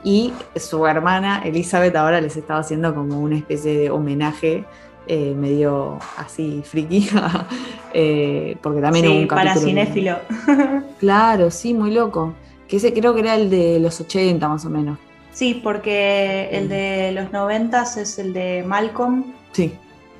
[0.04, 4.64] Y su hermana Elizabeth ahora les estaba haciendo como una especie de homenaje
[5.06, 7.08] eh, medio así friki,
[7.94, 10.16] eh, porque también hubo Sí, un para cinéfilo.
[11.00, 12.34] Claro, sí, muy loco.
[12.68, 14.98] Que ese creo que era el de los 80 más o menos.
[15.32, 19.72] Sí, porque el de los 90 es el de Malcolm Sí.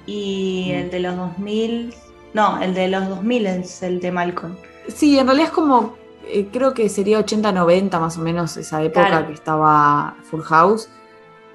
[0.07, 1.95] y el de los 2000,
[2.35, 4.55] no, el de los 2000 es el de Malcolm.
[4.89, 5.95] Sí, en realidad es como,
[6.27, 9.27] eh, creo que sería 80-90 más o menos esa época Claro.
[9.29, 10.89] que estaba Full House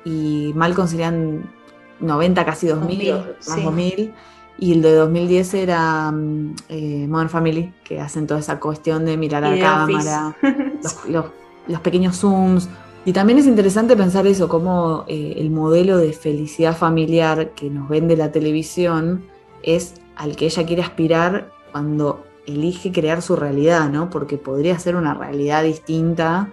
[0.05, 1.43] y Malcolm serían
[1.99, 3.61] 90, casi 2000, 2000, o más sí.
[3.63, 4.13] 2000
[4.59, 9.15] y el de 2010 era mm, eh, Modern Family, que hacen toda esa cuestión de
[9.17, 10.35] mirar a la cámara,
[10.83, 11.25] los, los-
[11.67, 12.69] los pequeños zooms.
[13.05, 17.87] Y también es interesante pensar eso, como eh, el modelo de felicidad familiar que nos
[17.89, 19.23] vende la televisión
[19.63, 24.09] es al que ella quiere aspirar cuando elige crear su realidad, ¿no?
[24.09, 26.49] Porque podría ser una realidad distinta,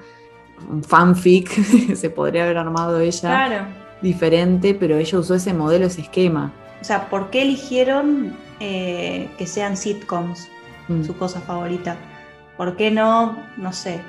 [0.71, 1.49] un fanfic,
[1.97, 3.67] se podría haber armado ella Claro.
[4.03, 6.53] diferente, pero ella usó ese modelo, ese esquema.
[6.81, 10.49] O sea, ¿por qué eligieron eh, que sean sitcoms
[10.89, 11.03] Mm.
[11.05, 11.97] su cosa favorita?
[12.59, 14.01] ¿Por qué no, no sé,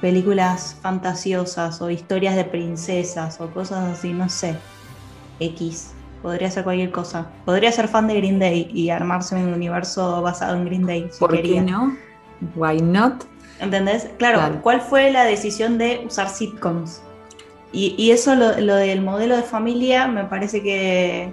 [0.00, 4.12] películas fantasiosas o historias de princesas o cosas así?
[4.12, 4.56] No sé.
[5.40, 5.92] X.
[6.22, 7.26] Podría ser cualquier cosa.
[7.44, 11.08] Podría ser fan de Green Day y armarse un universo basado en Green Day.
[11.10, 11.64] Si ¿Por quería.
[11.64, 11.96] qué no?
[12.54, 13.24] Why not?
[13.60, 14.08] ¿Entendés?
[14.18, 14.60] Claro, Claro.
[14.62, 17.02] ¿cuál fue la decisión de usar sitcoms?
[17.72, 21.32] Y, y eso, lo, lo del modelo de familia, me parece que,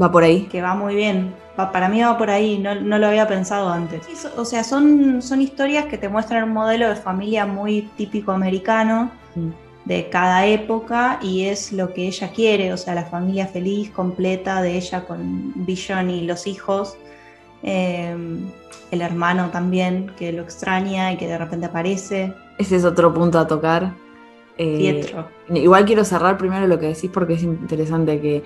[0.00, 0.42] Va por ahí.
[0.50, 1.34] que va muy bien.
[1.58, 4.02] Va- para mí va por ahí, no, no lo había pensado antes.
[4.16, 8.32] So- o sea, son, son historias que te muestran un modelo de familia muy típico
[8.32, 9.50] americano Mm.
[9.86, 14.60] De cada época y es lo que ella quiere, o sea, la familia feliz, completa
[14.60, 16.98] de ella con Vision y los hijos.
[17.62, 18.14] Eh,
[18.90, 22.34] el hermano también, que lo extraña y que de repente aparece.
[22.58, 23.94] Ese es otro punto a tocar.
[24.58, 25.28] Eh, Pietro.
[25.50, 28.44] Igual quiero cerrar primero lo que decís porque es interesante que,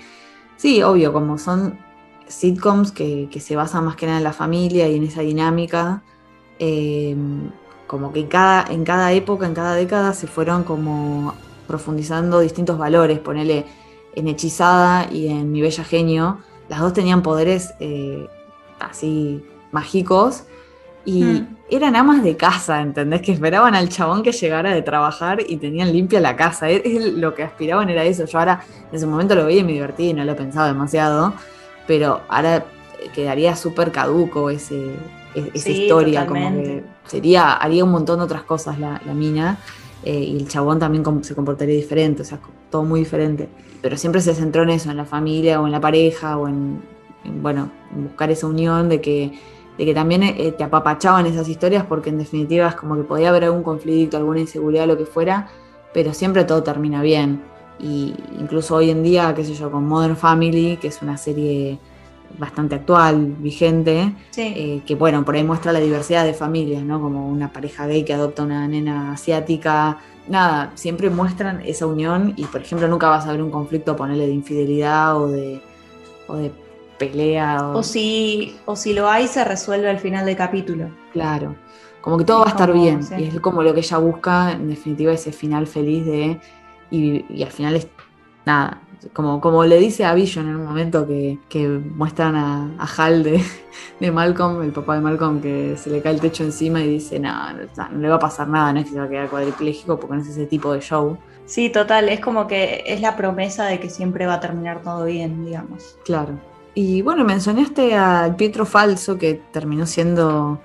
[0.57, 1.79] sí, obvio, como son
[2.27, 6.03] sitcoms que, que se basan más que nada en la familia y en esa dinámica,
[6.59, 7.17] eh,
[7.91, 11.35] como que en cada, en cada época, en cada década se fueron como
[11.67, 13.67] profundizando distintos valores, ponele
[14.15, 18.29] en Hechizada y en Mi Bella Genio, las dos tenían poderes eh,
[18.79, 20.45] así mágicos
[21.05, 21.57] y Mm.
[21.69, 23.23] eran amas de casa, ¿entendés?
[23.23, 26.69] Que esperaban al chabón que llegara de trabajar y tenían limpia la casa.
[26.71, 28.25] Es- es lo que aspiraban era eso.
[28.27, 31.33] Yo ahora en ese momento lo veía y me divertí y no lo pensaba demasiado,
[31.89, 32.57] pero ahora
[33.01, 34.95] eh, quedaría súper caduco ese,
[35.35, 36.63] e- esa Sí, historia, como totalmente.
[36.63, 39.59] que sería, haría un montón de otras cosas la, la mina.
[40.03, 42.41] eh, y el chabón también se comportaría diferente, o sea,
[42.71, 43.49] todo muy diferente.
[43.83, 46.83] Pero siempre se centró en eso, en la familia o en la pareja o en,
[47.25, 49.33] en, bueno, en buscar esa unión de que,
[49.77, 53.29] de que también eh, te apapachaban esas historias porque en definitiva es como que podía
[53.31, 55.49] haber algún conflicto, alguna inseguridad, lo que fuera,
[55.93, 57.43] pero siempre todo termina bien.
[57.79, 61.79] Y incluso hoy en día, qué sé yo, con Modern Family, que es una serie
[62.39, 64.53] bastante actual, vigente, Sí.
[64.57, 67.01] eh, que bueno, por ahí muestra la diversidad de familias, ¿no?
[67.01, 69.99] Como una pareja gay que adopta una nena asiática.
[70.29, 74.27] Nada, siempre muestran esa unión y por ejemplo nunca vas a ver un conflicto, ponerle
[74.27, 75.63] de infidelidad o de,
[76.27, 76.53] o de
[76.99, 77.69] pelea.
[77.69, 80.97] O, O si, o si lo hay, se resuelve al final del capítulo.
[81.13, 81.57] Claro,
[82.01, 83.15] como que todo va a estar Como, bien sí.
[83.17, 86.41] y es como lo que ella busca, en definitiva, ese final feliz de...
[86.91, 87.89] Y, y al final es
[88.47, 88.83] nada,
[89.13, 93.23] como, como le dice a Vision en un momento que, que muestran a, a Hal
[93.23, 93.43] de,
[94.01, 97.19] de Malcolm, el papá de Malcolm, que se le cae el techo encima y dice,
[97.19, 99.29] no, no, no le va a pasar nada, no es que se va a quedar
[99.29, 101.17] cuadripléjico porque no es ese tipo de show.
[101.47, 105.05] Sí, total, es como que es la promesa de que siempre va a terminar todo
[105.07, 105.97] bien, digamos.
[106.05, 106.39] Claro.
[106.75, 110.61] Y bueno, mencionaste al Pietro falso que terminó siendo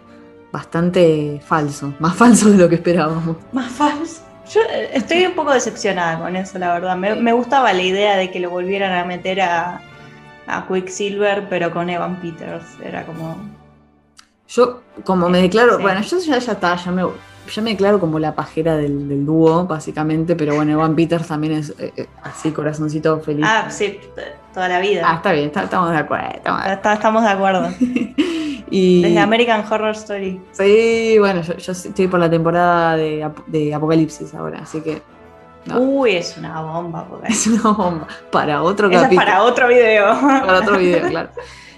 [0.52, 3.38] bastante falso, más falso de lo que esperábamos.
[3.52, 4.25] Más falso.
[4.56, 6.96] Yo eh, estoy un poco decepcionada con eso, la verdad.
[6.96, 9.82] Me, me gustaba la idea de que lo volvieran a meter a,
[10.48, 12.64] a Quicksilver, pero con Evan Peters.
[12.84, 13.36] Era como.
[14.48, 15.82] Yo, como me declaro, Sí.
[15.82, 17.04] bueno, yo ya, ya está, ya me,
[17.54, 21.54] ya me declaro como la pajera del, del dúo, básicamente, pero bueno, Evan Peters también
[21.54, 23.46] es eh, eh, así, corazoncito feliz.
[23.46, 24.00] Ah, sí,
[24.54, 25.02] toda la vida.
[25.06, 26.30] Ah, está bien, está- estamos de acuerdo.
[26.36, 27.68] estamos de Está- estamos de acuerdo.
[28.78, 30.42] Y, Desde American Horror Story.
[30.52, 35.02] sí, bueno, yo, yo estoy por la temporada de, Ap- de Apocalipsis ahora, así que
[35.66, 35.80] No.
[35.80, 37.06] Uy, es una bomba.
[37.10, 38.08] porque- Es una bomba.
[38.32, 39.26] Para otro Esa es capítulo.
[39.26, 40.06] para otro video.
[40.22, 41.30] para otro video, claro.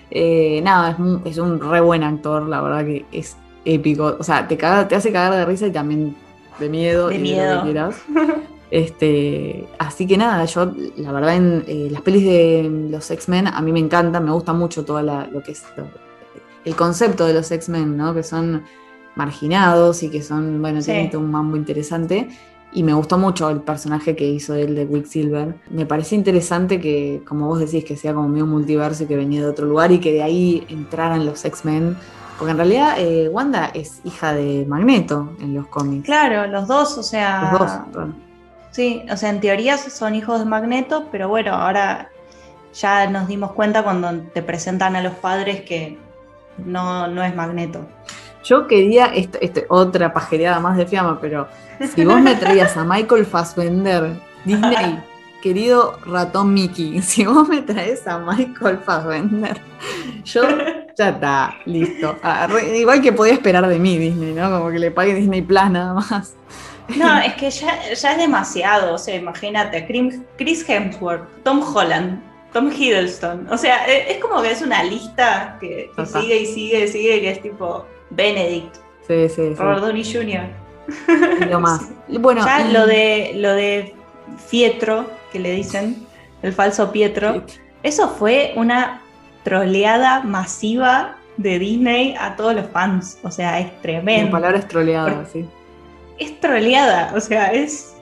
[0.09, 4.15] Eh, nada, es un, es un re buen actor, la verdad que es épico.
[4.19, 6.15] O sea, te, caga- te hace cagar de risa y también
[6.59, 7.09] de miedo.
[7.09, 7.55] De y miedo.
[7.55, 7.95] lo que quieras.
[8.69, 13.61] Este, así que nada, yo la verdad en eh, las pelis de los X-Men a
[13.61, 15.87] mí me encantan, me gusta mucho todo lo que es lo-
[16.67, 18.13] el concepto de los X-Men, ¿no?
[18.13, 18.63] Que son
[19.15, 20.91] marginados y que son, bueno, Sí.
[20.91, 22.29] tienen todo un mambo interesante.
[22.73, 25.55] Y me gustó mucho el personaje que hizo él de Quicksilver.
[25.69, 29.41] Me parece interesante que, como vos decís, que sea como medio multiverso y que venía
[29.41, 31.95] de otro lugar y que de ahí entraran los X-Men.
[32.37, 36.05] Porque en realidad eh, Wanda es hija de Magneto en los cómics.
[36.05, 37.49] Claro, los dos, o sea.
[37.51, 37.71] Los dos.
[37.91, 38.15] perdón.
[38.71, 42.09] Sí, o sea, en teoría son hijos de Magneto, pero bueno, ahora
[42.73, 45.97] ya nos dimos cuenta cuando te presentan a los padres que
[46.65, 47.85] no, no es Magneto.
[48.43, 49.39] Yo quería, esto-
[49.69, 51.47] otra pajereada más de fiamma, pero
[51.93, 54.11] si vos me traías a Michael Fassbender,
[54.45, 54.99] Disney,
[55.41, 59.59] querido ratón Mickey, si vos me traes a Michael Fassbender,
[60.23, 60.43] yo
[60.97, 62.15] ya está, listo.
[62.23, 64.49] Agarré- igual que podía esperar de mí Disney, ¿no?
[64.49, 66.33] Como que le pague Disney Plus nada más.
[66.95, 69.85] No, es que ya, ya es demasiado, o sea, imagínate,
[70.37, 72.21] Chris Hemsworth, Tom Holland,
[72.57, 76.85] Tom Hiddleston, o sea, e- es como que es una lista que, sigue y sigue
[76.85, 78.75] y sigue, que es tipo Benedict,
[79.07, 79.53] Sí, sí, sí.
[79.55, 80.47] Robert Downey Jr.
[81.41, 81.81] Y lo más.
[82.07, 83.93] Bueno, ya y- lo de lo de
[84.49, 86.05] Pietro, que le dicen,
[86.41, 87.43] el falso Pietro,
[87.83, 89.01] eso fue una
[89.43, 94.31] troleada masiva de Disney a todos los fans, o sea, es En tremendo.
[94.31, 95.45] palabras troleadas, sí.
[96.17, 97.93] es troleada, o sea, es.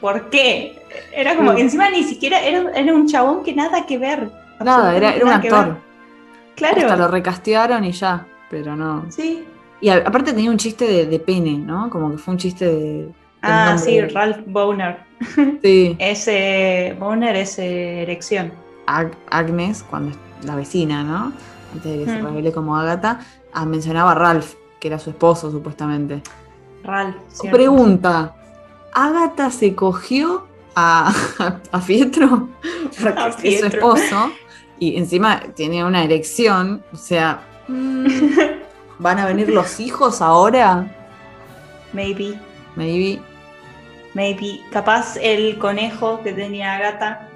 [0.00, 0.82] ¿Por qué?
[1.14, 1.60] Era como, Sí.
[1.60, 4.30] encima ni siquiera era, era un chabón que nada que ver.
[4.60, 5.76] Nada, era, era un nada que actor.
[6.56, 6.80] Claro.
[6.82, 9.06] Hasta lo recastearon y ya, pero no.
[9.10, 9.44] Sí.
[9.80, 11.88] Y a- aparte tenía un chiste de, de pene, ¿no?
[11.88, 13.08] Como que fue un chiste de.
[13.42, 14.98] Ah, sí, de- Ralph Boner.
[15.62, 18.52] Sí, Ese Boner es erección.
[18.86, 21.32] Ag- Agnes, cuando es la vecina, ¿no?
[21.72, 22.24] Antes de que se Mm.
[22.26, 23.20] revele como Agatha,
[23.52, 26.20] ah, mencionaba a Ralph, que era su esposo, supuestamente.
[26.82, 27.16] Ralph.
[27.28, 27.56] ¿cierto?
[27.56, 28.34] Pregunta:
[28.92, 31.12] ¿Agatha se cogió a,
[31.72, 32.48] a Pietro?
[33.16, 34.32] A su esposo.
[34.78, 36.82] Y encima tiene una erección.
[36.92, 38.06] O sea, mm,
[38.98, 40.90] ¿van a venir los hijos ahora?
[41.92, 42.38] Maybe,
[42.76, 43.20] Maybe.
[44.14, 44.60] maybe.
[44.70, 47.28] Capaz el conejo que tenía Agatha,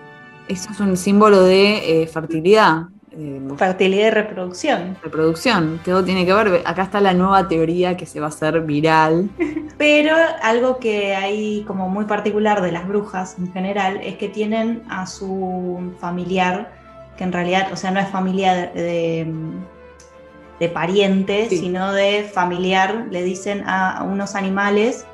[0.48, 2.84] Eso es un símbolo de eh, fertilidad,
[3.16, 4.96] eh, fertilidad y reproducción.
[5.02, 5.80] reproducción.
[5.84, 6.62] Todo tiene que ver.
[6.64, 9.28] Acá está la nueva teoría que se va a hacer viral.
[9.78, 14.82] Pero algo que hay como muy particular de las brujas en general es que tienen
[14.88, 16.72] a su familiar,
[17.16, 19.32] que en realidad, o sea, no es familiar de, de,
[20.60, 21.58] de pariente, Sí.
[21.58, 25.06] sino de familiar, le dicen a, a unos animales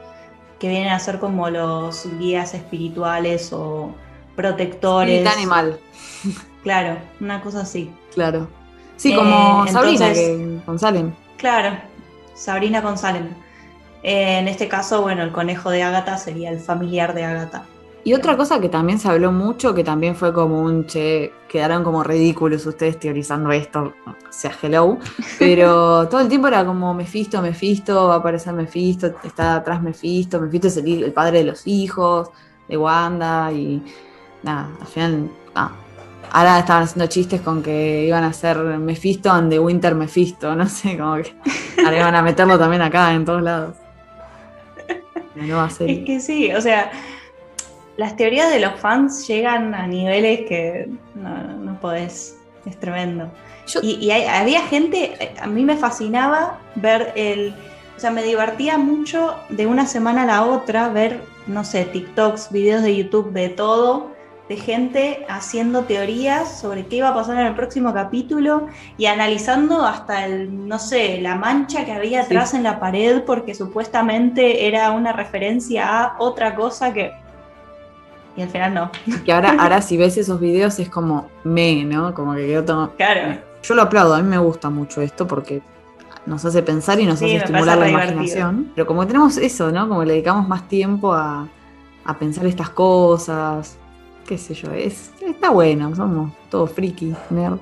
[0.58, 3.94] que vienen a ser como los guías espirituales o
[4.36, 5.20] protectores.
[5.20, 5.78] Spirit animal,
[6.62, 7.90] Claro, una cosa así.
[8.14, 8.48] claro.
[8.96, 11.12] Sí, Eh, como Sabrina entonces- Salem.
[11.38, 11.78] Claro,
[12.34, 13.28] Sabrina con Salem.
[14.02, 17.64] Eh, en este caso, bueno, el conejo de Agatha sería el familiar de Agatha.
[18.02, 21.84] Y otra cosa que también se habló mucho, que también fue como un che, quedaron
[21.84, 24.98] como ridículos ustedes teorizando esto, o sea, hello,
[25.38, 30.40] pero todo el tiempo era como Mephisto, Mephisto, va a aparecer Mephisto, está atrás Mephisto,
[30.40, 32.30] Mephisto es el, padre de los hijos,
[32.68, 33.82] de Wanda, y
[34.42, 35.72] nada, al final, ah,
[36.32, 40.68] ahora estaban haciendo chistes con que iban a hacer Mephisto and the Winter Mephisto, no
[40.68, 41.34] sé, como que
[41.84, 43.76] ahora iban a meterlo también acá, en todos lados.
[45.36, 46.00] La nueva serie.
[46.00, 46.90] Es que sí, o sea,
[47.96, 53.30] las teorías de los fans llegan a niveles que no, no podés, es tremendo.
[53.66, 57.54] Yo- Y, y hay- había gente, a mí me fascinaba ver el,
[57.96, 62.50] o sea, me divertía mucho de una semana a la otra ver, no sé, TikToks,
[62.50, 64.10] videos de YouTube, de todo,
[64.50, 68.66] de gente haciendo teorías sobre qué iba a pasar en el próximo capítulo
[68.98, 72.26] y analizando hasta el, no sé, la mancha que había Sí.
[72.26, 77.12] atrás en la pared porque supuestamente era una referencia a otra cosa que...
[78.36, 78.90] Y al final no.
[79.24, 82.12] Que ahora, ahora si ves esos videos es como me, ¿no?
[82.12, 82.92] Como que quedó todo.
[82.96, 83.38] Claro.
[83.62, 85.62] Yo lo aplaudo, a mí me gusta mucho esto porque
[86.26, 88.72] nos hace pensar y nos Sí, hace estimular la imaginación.
[88.74, 89.88] Pero como tenemos eso, ¿no?
[89.88, 91.46] Como le dedicamos más tiempo a,
[92.04, 93.76] a pensar estas cosas,
[94.26, 97.58] qué sé yo, es, está bueno, somos todos friki, nerd.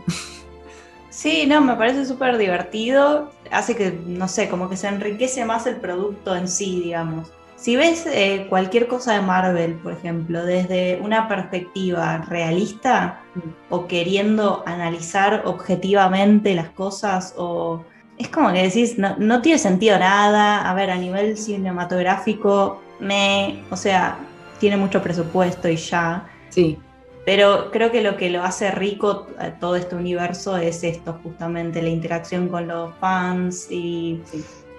[1.10, 3.32] Sí, no, me parece súper divertido.
[3.50, 7.32] Hace que, no sé, como que se enriquece más el producto en sí, digamos.
[7.56, 13.40] Si ves eh, cualquier cosa de Marvel, por ejemplo, desde una perspectiva realista Mm.
[13.70, 17.82] o queriendo analizar objetivamente las cosas, o
[18.16, 20.68] es como que decís, no, no tiene sentido nada.
[20.68, 23.64] A ver, a nivel cinematográfico, me.
[23.70, 24.18] O sea,
[24.60, 26.28] tiene mucho presupuesto y ya.
[26.58, 26.76] Sí.
[27.24, 31.82] Pero creo que lo que lo hace rico a todo este universo es esto, justamente,
[31.82, 34.20] la interacción con los fans y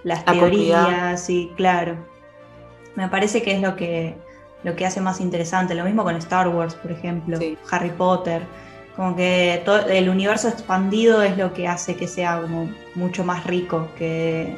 [0.03, 1.95] las La teorías, y claro.
[2.95, 4.17] Me parece que es lo que,
[4.63, 5.73] lo que hace más interesante.
[5.73, 7.57] Lo mismo con Star Wars, por ejemplo, Sí.
[7.71, 8.41] Harry Potter.
[8.97, 13.45] Como que todo el universo expandido es lo que hace que sea como mucho más
[13.45, 14.57] rico que,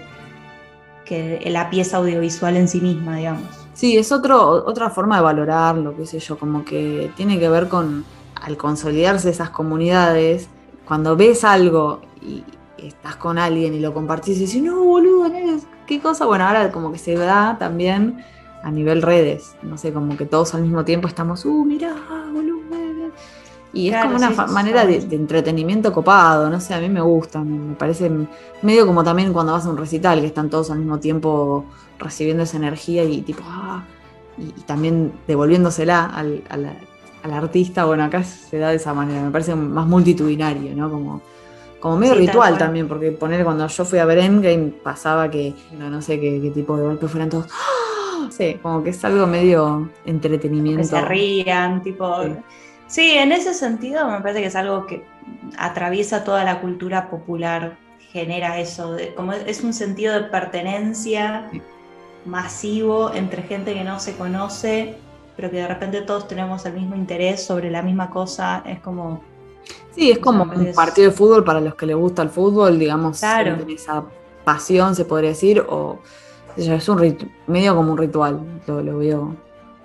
[1.05, 3.60] que la pieza audiovisual en sí misma, digamos.
[3.73, 7.67] Sí, es otro, otra forma de valorarlo, qué sé yo, como que tiene que ver
[7.67, 8.03] con,
[8.35, 10.49] al consolidarse esas comunidades,
[10.85, 12.43] cuando ves algo y
[12.77, 15.31] estás con alguien y lo compartís y dices, no, boludo,
[15.87, 18.23] qué cosa, bueno, ahora como que se da también
[18.63, 21.95] a nivel redes, no sé, como que todos al mismo tiempo estamos, uh, mirá,
[22.31, 22.51] boludo.
[23.73, 27.41] Y es como una sí, manera de, entretenimiento copado, no sé, a mí me gusta,
[27.43, 28.11] me parece
[28.61, 31.65] medio como también cuando vas a un recital, que están todos al mismo tiempo
[31.97, 33.87] recibiendo esa energía y tipo, ah,
[34.37, 36.77] y, y también devolviéndosela al, al-
[37.23, 40.89] al artista, bueno, acá se da de esa manera, me parece más multitudinario, ¿no?
[40.89, 41.21] Como,
[41.79, 45.55] como medio Sí, ritual también, porque poner cuando yo fui a ver Endgame pasaba que,
[45.71, 48.29] no, no sé qué, qué tipo de golpes fueran todos, ¡ah!
[48.31, 50.81] sí, como que es algo medio entretenimiento.
[50.81, 52.05] que se rían, tipo.
[52.19, 52.27] Sí.
[52.91, 53.11] Sí.
[53.17, 55.05] en ese sentido me parece que es algo que
[55.57, 57.77] atraviesa toda la cultura popular,
[58.11, 61.49] genera eso, de- como es un sentido de pertenencia
[62.25, 64.95] masivo entre gente que no se conoce,
[65.35, 69.21] pero que de repente todos tenemos el mismo interés sobre la misma cosa, es como,
[69.95, 73.19] Sí, es como un partido de fútbol para los que les gusta el fútbol, digamos,
[73.19, 73.57] Claro.
[73.69, 74.03] esa
[74.43, 75.99] pasión, se podría decir, o
[76.57, 77.17] es un
[77.47, 79.35] medio como un ritual, lo, lo veo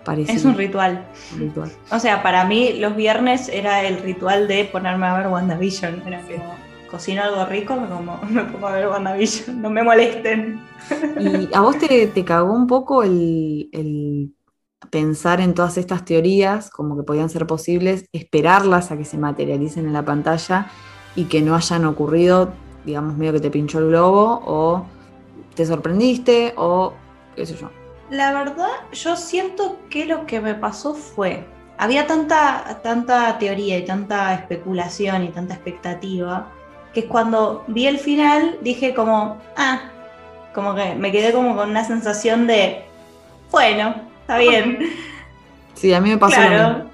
[0.07, 0.37] parecido.
[0.37, 1.07] es un ritual.
[1.35, 1.73] un ritual.
[1.91, 6.23] O sea, para mí los viernes era el ritual de ponerme a ver WandaVision, era
[6.23, 6.55] como,
[6.91, 10.63] cocino algo rico, me, como, me pongo a ver WandaVision, no me molesten.
[11.21, 14.33] ¿Y a vos te, te cagó un poco el, el
[14.91, 19.87] pensar en todas estas teorías, como que podían ser posibles, esperarlas a que se materialicen
[19.87, 20.69] en la pantalla
[21.15, 22.53] y que no hayan ocurrido,
[22.85, 24.87] digamos, medio que te pinchó el globo, o
[25.55, 26.93] te sorprendiste, o
[27.35, 27.71] qué sé yo?
[28.11, 31.45] La verdad, yo siento que lo que me pasó fue,
[31.79, 36.47] había tanta, tanta teoría y tanta especulación y tanta expectativa,
[36.95, 39.81] que cuando vi el final dije como, ah,
[40.55, 42.85] como que me quedé como con una sensación de,
[43.51, 44.79] bueno, está bien.
[45.75, 46.75] Sí, a mí me pasó lo Claro.
[46.75, 46.91] mismo.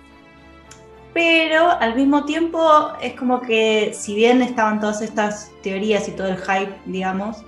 [1.15, 6.27] Pero al mismo tiempo es como que si bien estaban todas estas teorías y todo
[6.27, 7.45] el hype, digamos,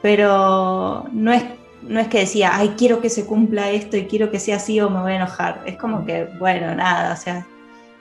[0.00, 1.44] pero no es,
[1.88, 4.80] no es que decía, ay, quiero que se cumpla esto y quiero que sea así
[4.80, 5.62] o me voy a enojar.
[5.66, 7.46] Es como que, bueno, nada, o sea,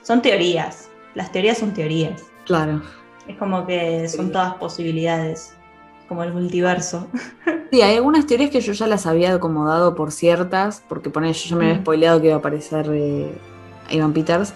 [0.04, 0.90] son teorías.
[1.16, 2.22] Las teorías son teorías.
[2.46, 2.82] Claro.
[3.28, 5.54] Es como que son todas posibilidades,
[6.08, 7.08] como el multiverso.
[7.70, 11.50] Sí, hay algunas teorías que yo ya las había acomodado por ciertas, porque poner, yo
[11.50, 13.38] ya me había spoileado que iba a aparecer eh,
[13.90, 14.54] Ivan Peters.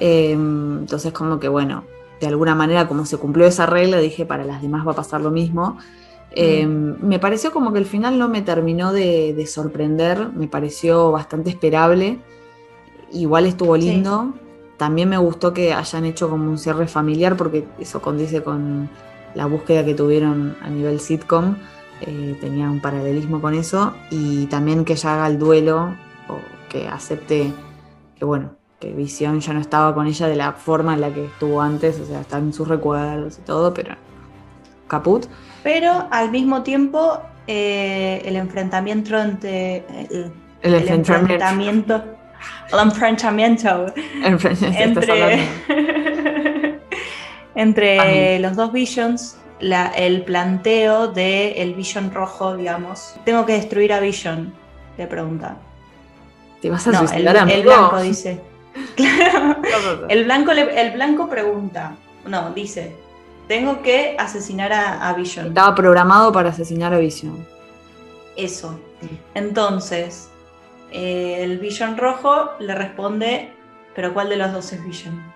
[0.00, 1.84] Eh, entonces, como que bueno,
[2.18, 5.20] de alguna manera, como se cumplió esa regla, dije para las demás va a pasar
[5.20, 5.76] lo mismo.
[6.38, 11.10] Eh, Me pareció como que el final no me terminó de, de sorprender, me pareció
[11.10, 12.18] bastante esperable.
[13.12, 13.82] Igual estuvo Sí.
[13.82, 14.34] lindo.
[14.76, 18.90] También me gustó que hayan hecho como un cierre familiar, porque eso condice con
[19.34, 21.56] la búsqueda que tuvieron a nivel sitcom.
[22.02, 23.94] eh, tenía un paralelismo con eso.
[24.10, 25.94] Y también que ella haga el duelo,
[26.28, 26.36] o
[26.68, 27.54] que acepte
[28.18, 31.24] que, bueno, que Visión ya no estaba con ella de la forma en la que
[31.24, 33.94] estuvo antes, o sea, está en sus recuerdos y todo, pero
[34.88, 35.24] caput.
[35.66, 39.78] Pero al mismo tiempo, eh, el enfrentamiento entre...
[39.78, 40.30] eh,
[40.62, 42.04] El, el enfrentamiento.
[42.72, 43.86] el enfrentamiento
[44.76, 45.48] entre,
[47.56, 48.48] entre Amigo.
[48.48, 53.16] los dos Visions, la- el planteo de el Vision rojo, digamos.
[53.24, 54.54] Tengo que destruir a Vision,
[54.96, 55.56] le pregunta.
[56.62, 57.62] ¿Te vas a No, el, suicidar, el amigo?
[57.64, 58.40] blanco dice.
[58.94, 59.56] Claro.
[60.08, 61.96] El blanco, le- el blanco pregunta.
[62.24, 62.94] No, dice.
[63.48, 65.46] Tengo que asesinar a, a Vision.
[65.48, 67.46] Estaba programado para asesinar a Visión.
[68.36, 68.78] Eso.
[69.34, 70.28] Entonces,
[70.90, 73.52] eh, el Vision rojo le responde,
[73.94, 75.32] pero ¿cuál de los dos es Vision?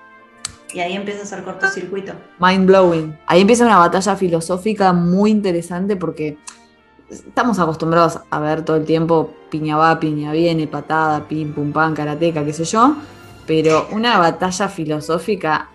[0.73, 2.13] Y ahí empieza a hacer cortocircuito.
[2.39, 3.19] Mind blowing.
[3.27, 6.39] Ahí empieza una batalla filosófica muy interesante porque
[7.09, 11.95] estamos acostumbrados a ver todo el tiempo piña va, piña viene, patada, pim, pum, pam,
[11.95, 12.97] karateca, qué sé yo.
[13.47, 15.69] Pero una batalla filosófica,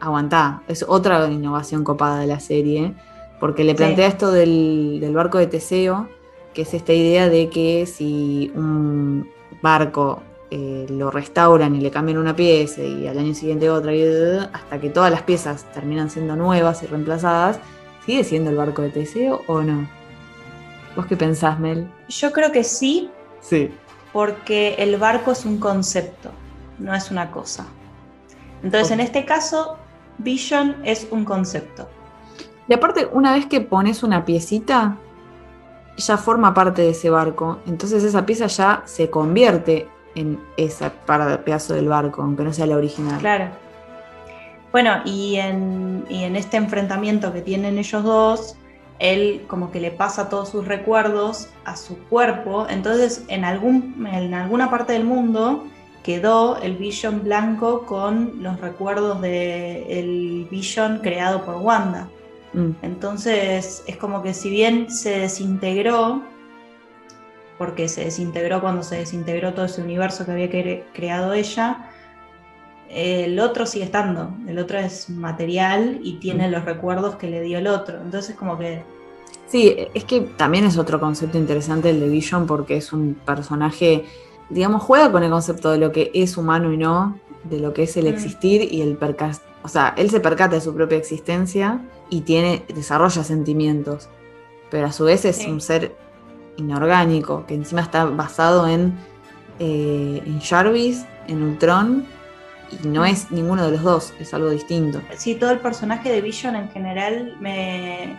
[0.00, 0.62] aguantá.
[0.68, 2.94] Es otra innovación copada de la serie.
[3.40, 3.76] Porque le Sí.
[3.76, 6.08] plantea esto del, del barco de Teseo,
[6.54, 9.28] que es esta idea de que si un
[9.60, 14.02] barco eh, lo restauran y le cambian una pieza y al año siguiente otra, y,
[14.52, 17.58] hasta que todas las piezas terminan siendo nuevas y reemplazadas,
[18.06, 19.86] ¿sigue siendo el barco de Teseo o no?
[20.94, 21.86] ¿Vos qué pensás, Mel?
[22.08, 23.70] Yo creo que sí, Sí.
[24.14, 26.30] porque el barco es un concepto,
[26.78, 27.66] no es una cosa.
[28.62, 29.76] Entonces, en este caso,
[30.18, 31.88] Vision es un concepto.
[32.68, 34.96] Y aparte, una vez que pones una piecita,
[35.96, 37.58] ya forma parte de ese barco.
[37.66, 40.90] Entonces esa pieza ya se convierte en ese
[41.44, 43.18] pedazo del barco, aunque no sea la original.
[43.20, 43.48] Claro.
[44.72, 48.56] Bueno, y en, y en este enfrentamiento que tienen ellos dos,
[48.98, 52.66] él como que le pasa todos sus recuerdos a su cuerpo.
[52.68, 55.64] Entonces, en, algún, en alguna parte del mundo
[56.06, 62.08] quedó el Vision blanco con los recuerdos del Vision creado por Wanda.
[62.52, 62.70] Mm.
[62.82, 66.22] Entonces es como que si bien se desintegró,
[67.58, 70.48] porque se desintegró cuando se desintegró todo ese universo que había
[70.92, 71.90] creado ella,
[72.88, 76.52] el otro sigue estando, el otro es material y tiene mm.
[76.52, 78.00] los recuerdos que le dio el otro.
[78.00, 78.84] Entonces como que...
[79.48, 84.04] Sí, es que también es otro concepto interesante el de Vision porque es un personaje,
[84.50, 87.84] digamos, juega con el concepto de lo que es humano y no, de lo que
[87.84, 88.08] es el mm.
[88.08, 92.62] existir y el percast o sea, él se percata de su propia existencia y tiene,
[92.72, 94.08] desarrolla sentimientos,
[94.70, 95.96] pero a su vez es un ser
[96.56, 98.96] inorgánico, que encima está basado en,
[99.58, 102.06] eh, en Jarvis, en Ultron,
[102.70, 105.00] y no es ninguno de los dos, es algo distinto.
[105.16, 108.16] Sí, todo el personaje de Vision en general me,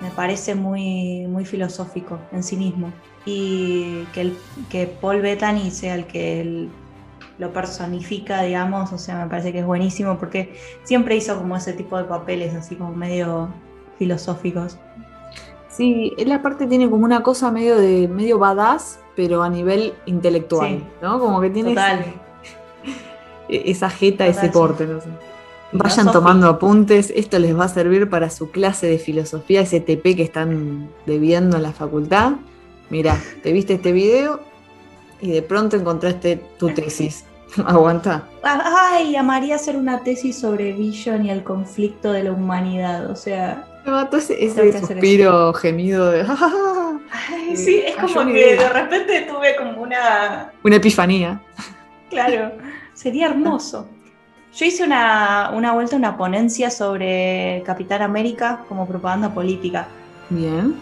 [0.00, 2.92] me parece muy, muy filosófico en sí mismo.
[3.26, 6.68] Y que, el, que Paul Bettany sea el que el,
[7.38, 11.72] lo personifica, digamos, o sea, me parece que es buenísimo porque siempre hizo como ese
[11.72, 13.48] tipo de papeles así como medio
[13.98, 14.78] filosóficos.
[15.68, 20.84] Sí, él aparte tiene como una cosa medio de medio badass, pero a nivel intelectual,
[21.02, 21.18] ¿no?
[21.18, 21.74] Como que tiene
[23.48, 25.08] esa jeta, ese porte, no sé.
[25.72, 30.22] Vayan tomando apuntes, esto les va a servir para su clase de filosofía STP que
[30.22, 32.34] están debiendo en la facultad.
[32.90, 34.40] Mira, te viste este video,
[35.24, 37.24] y de pronto encontraste tu tesis.
[37.66, 38.24] Aguanta.
[38.42, 43.10] Ay, amaría hacer una tesis sobre Vision y el conflicto de la humanidad.
[43.10, 43.64] O sea.
[44.12, 46.22] ese, ese suspiro gemido de.
[47.10, 50.52] Ay, sí, es como que de repente tuve como una.
[50.62, 51.40] Una epifanía.
[52.10, 52.52] Claro,
[52.92, 53.88] sería hermoso.
[54.54, 59.88] Yo hice una, una vuelta, una ponencia sobre Capitán América como propaganda política.
[60.30, 60.76] Bien.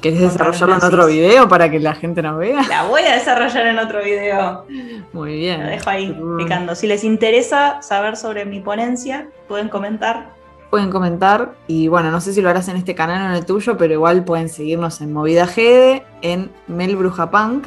[0.00, 2.62] ¿Querés desarrollarlo en otro video para que la gente nos vea?
[2.68, 4.64] La voy a desarrollar en otro video.
[5.12, 5.62] Muy bien.
[5.62, 6.74] Lo dejo ahí picando.
[6.74, 10.30] Si les interesa saber sobre mi ponencia, pueden comentar.
[10.70, 13.44] Pueden comentar y bueno, no sé si lo harás en este canal o en el
[13.44, 17.66] tuyo, pero igual pueden seguirnos en Movida Gede, en Mel Bruja Punk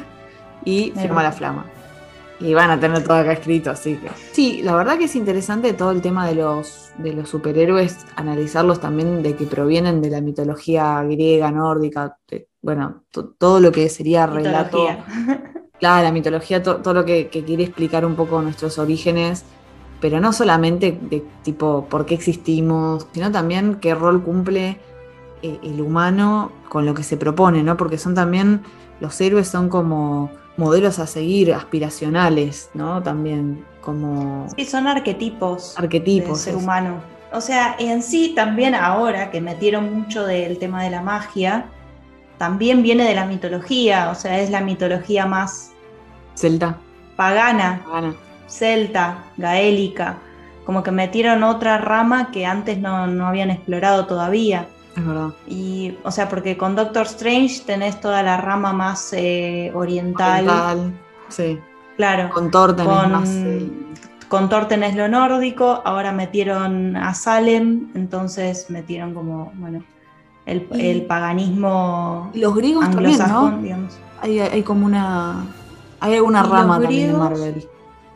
[0.64, 1.66] y Firma la Flama.
[2.44, 4.10] Y van a tener todo acá escrito, así que.
[4.32, 8.80] Sí, la verdad que es interesante todo el tema de los, de los superhéroes, analizarlos
[8.80, 12.18] también de que provienen de la mitología griega, nórdica,
[12.60, 13.04] bueno,
[13.38, 14.86] todo lo que sería relato.
[15.80, 19.44] Claro, la mitología, todo lo que, quiere explicar un poco nuestros orígenes,
[20.00, 24.78] pero no solamente de tipo por qué existimos, sino también qué rol cumple
[25.42, 27.76] eh, el humano con lo que se propone, ¿no?
[27.76, 28.62] Porque son también,
[29.00, 33.02] los héroes son como modelos a seguir, aspiracionales, ¿no?
[33.02, 34.48] También como...
[34.56, 35.74] Sí, son arquetipos.
[35.78, 36.40] Arquetipos.
[36.40, 37.00] ser humano.
[37.32, 41.66] O sea, en sí también ahora que metieron mucho del tema de la magia,
[42.38, 45.72] también viene de la mitología, o sea, es la mitología más...
[46.36, 46.78] Celta.
[47.16, 47.82] Pagana.
[47.84, 48.14] Pagana.
[48.48, 50.18] Celta, gaélica.
[50.64, 54.68] Como que metieron otra rama que antes no, no habían explorado todavía.
[54.96, 55.30] Es verdad.
[55.48, 60.48] Y, o sea, porque con Doctor Strange tenés toda la rama más eh, oriental.
[60.48, 61.00] oriental.
[61.28, 61.58] Sí.
[61.96, 62.30] Claro.
[62.30, 63.28] Con Thor tenés con, más.
[63.30, 63.70] Eh,
[64.28, 69.84] con Thor tenés lo nórdico, ahora metieron a Salem, entonces metieron como, bueno,
[70.46, 72.30] el, paganismo.
[72.34, 73.58] Los griegos también, ¿no?
[73.58, 73.98] Digamos.
[74.20, 75.44] Hay, hay, como una.
[76.00, 77.68] Hay alguna rama también de Marvel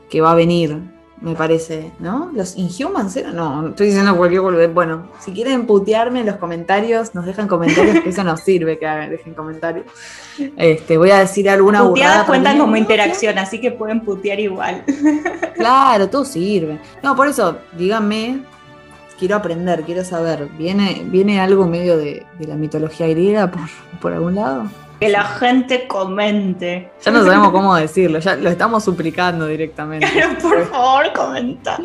[0.09, 2.31] que va a venir me parece, ¿no?
[2.33, 3.19] Los Inhumans.
[3.35, 4.73] No, estoy diciendo cualquier boludez.
[4.73, 8.87] Bueno, si quieren putearme en los comentarios, nos dejan comentarios, que eso nos sirve que
[8.87, 9.87] dejen comentarios.
[10.57, 14.85] Este, voy a decir alguna Puteadas cuentan como interacción, así que pueden putear igual.
[15.55, 16.79] Claro, todo sirve.
[17.03, 18.43] No, por eso, díganme,
[19.19, 20.49] quiero aprender, quiero saber.
[20.57, 23.62] ¿Viene, viene algo medio de, la mitología griega por,
[24.01, 24.69] por algún lado?
[25.01, 26.90] Que la gente comente.
[27.03, 30.09] Ya no sabemos cómo decirlo, ya lo estamos suplicando directamente.
[30.42, 31.78] por favor, comenta.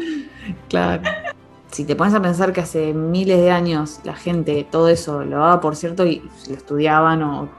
[0.67, 1.03] Claro.
[1.71, 5.39] Si te pones a pensar que hace miles de años la gente todo eso lo
[5.39, 7.49] daba por cierto y lo estudiaban o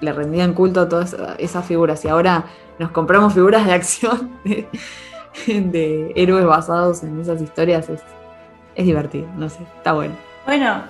[0.00, 2.44] le rendían culto a todas esas figuras y ahora
[2.78, 8.00] nos compramos figuras de acción de, héroes basados en esas historias, es,
[8.74, 10.14] es divertido, no sé, está bueno.
[10.46, 10.84] Bueno,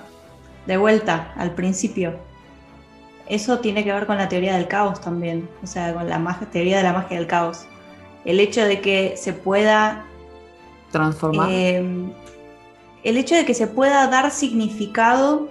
[0.67, 2.13] de vuelta al principio
[3.27, 6.49] eso tiene que ver con la teoría del caos también, o sea, con la magia-
[6.49, 7.65] teoría de la magia del caos.
[8.25, 10.05] El hecho de que se pueda
[10.91, 11.47] Transformar.
[11.51, 11.83] eh,
[13.03, 15.49] el hecho de que se pueda dar significado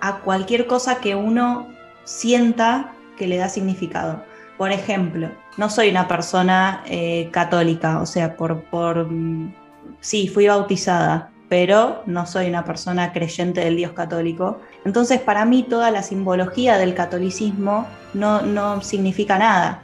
[0.00, 1.68] a cualquier cosa que uno
[2.04, 4.22] sienta que le da significado.
[4.58, 9.52] Por ejemplo, no soy una persona eh, católica, o sea, por, por mm,
[10.00, 14.62] sí, fui bautizada, pero no soy una persona creyente del Dios católico.
[14.86, 19.82] Entonces, para mí, toda la simbología del catolicismo no, no significa nada.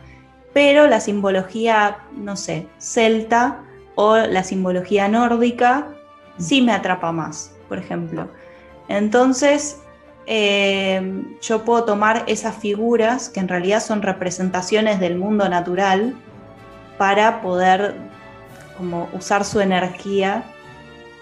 [0.54, 3.64] Pero la simbología, no sé, celta
[3.96, 5.88] o la simbología nórdica
[6.38, 8.30] sí me atrapa más, por ejemplo.
[8.88, 9.78] Entonces,
[10.24, 16.16] eh, yo puedo tomar esas figuras, que en realidad son representaciones del mundo natural,
[16.96, 17.94] para poder
[18.78, 20.44] como usar su energía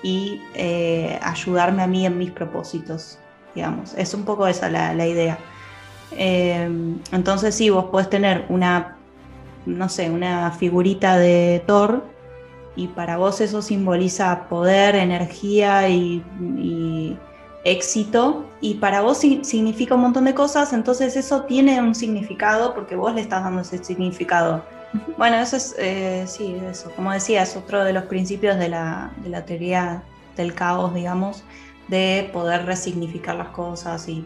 [0.06, 3.18] y eh, ayudarme a mí en mis propósitos,
[3.56, 3.92] digamos.
[3.94, 5.36] Es un poco esa la, idea.
[6.12, 6.70] Eh,
[7.10, 8.98] entonces sí, vos podés tener una,
[9.66, 12.04] no sé, una figurita de Thor
[12.76, 16.22] y para vos eso simboliza poder, energía y,
[17.64, 22.74] éxito y para vos si- significa un montón de cosas, entonces eso tiene un significado
[22.74, 24.62] porque vos le estás dando ese significado.
[25.18, 29.12] Bueno, eso es, eh, sí, eso, como decía, es otro de los principios de la,
[29.18, 30.02] de la teoría
[30.36, 31.44] del caos, digamos,
[31.88, 34.24] de poder resignificar las cosas y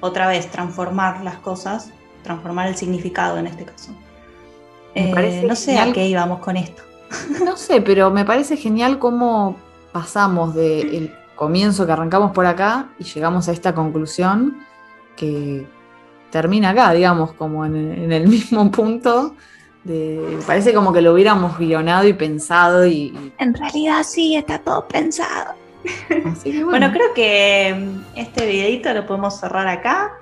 [0.00, 1.90] otra vez transformar las cosas,
[2.22, 3.92] transformar el significado en este caso.
[4.94, 5.90] Me Eh, no sé genial.
[5.90, 6.82] a qué íbamos con esto.
[7.44, 9.56] No sé, pero me parece genial cómo
[9.92, 14.66] pasamos del comienzo que arrancamos por acá y llegamos a esta conclusión
[15.16, 15.66] que
[16.30, 19.34] termina acá, digamos, como en, en el mismo punto.
[19.84, 24.58] De, parece como que lo hubiéramos guionado y pensado y, y- En realidad sí, está
[24.58, 25.54] todo pensado.
[26.26, 30.12] así que Bueno, creo que mm, este videito lo podemos cerrar acá.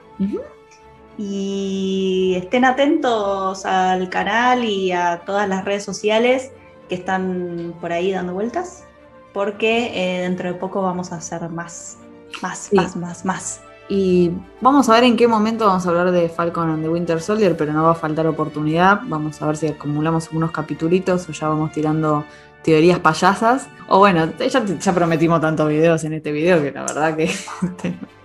[1.19, 6.51] Y estén atentos al canal y a todas las redes sociales
[6.89, 8.85] que están por ahí dando vueltas,
[9.33, 11.97] porque eh, dentro de poco vamos a hacer más,
[12.43, 12.77] más, Sí.
[12.77, 13.61] más, más, más.
[13.89, 17.21] Y vamos a ver en qué momento vamos a hablar de Falcon and the Winter
[17.21, 19.01] Soldier, pero no va a faltar oportunidad.
[19.05, 22.25] Vamos a ver si acumulamos algunos capitulitos o ya vamos tirando
[22.63, 23.69] teorías payasas.
[23.89, 27.31] O bueno, ya, ya prometimos tantos videos en este video que la verdad que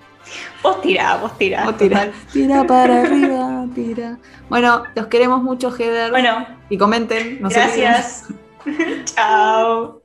[0.63, 1.65] Vos tirá, vos tirá.
[1.65, 2.11] Vos total.
[2.31, 4.17] tira para arriba, tira.
[4.49, 6.11] Bueno, los queremos mucho, Heather.
[6.11, 7.41] Bueno, y comenten.
[7.41, 7.81] no se olviden.
[7.81, 8.27] gracias.
[9.15, 9.99] Chao.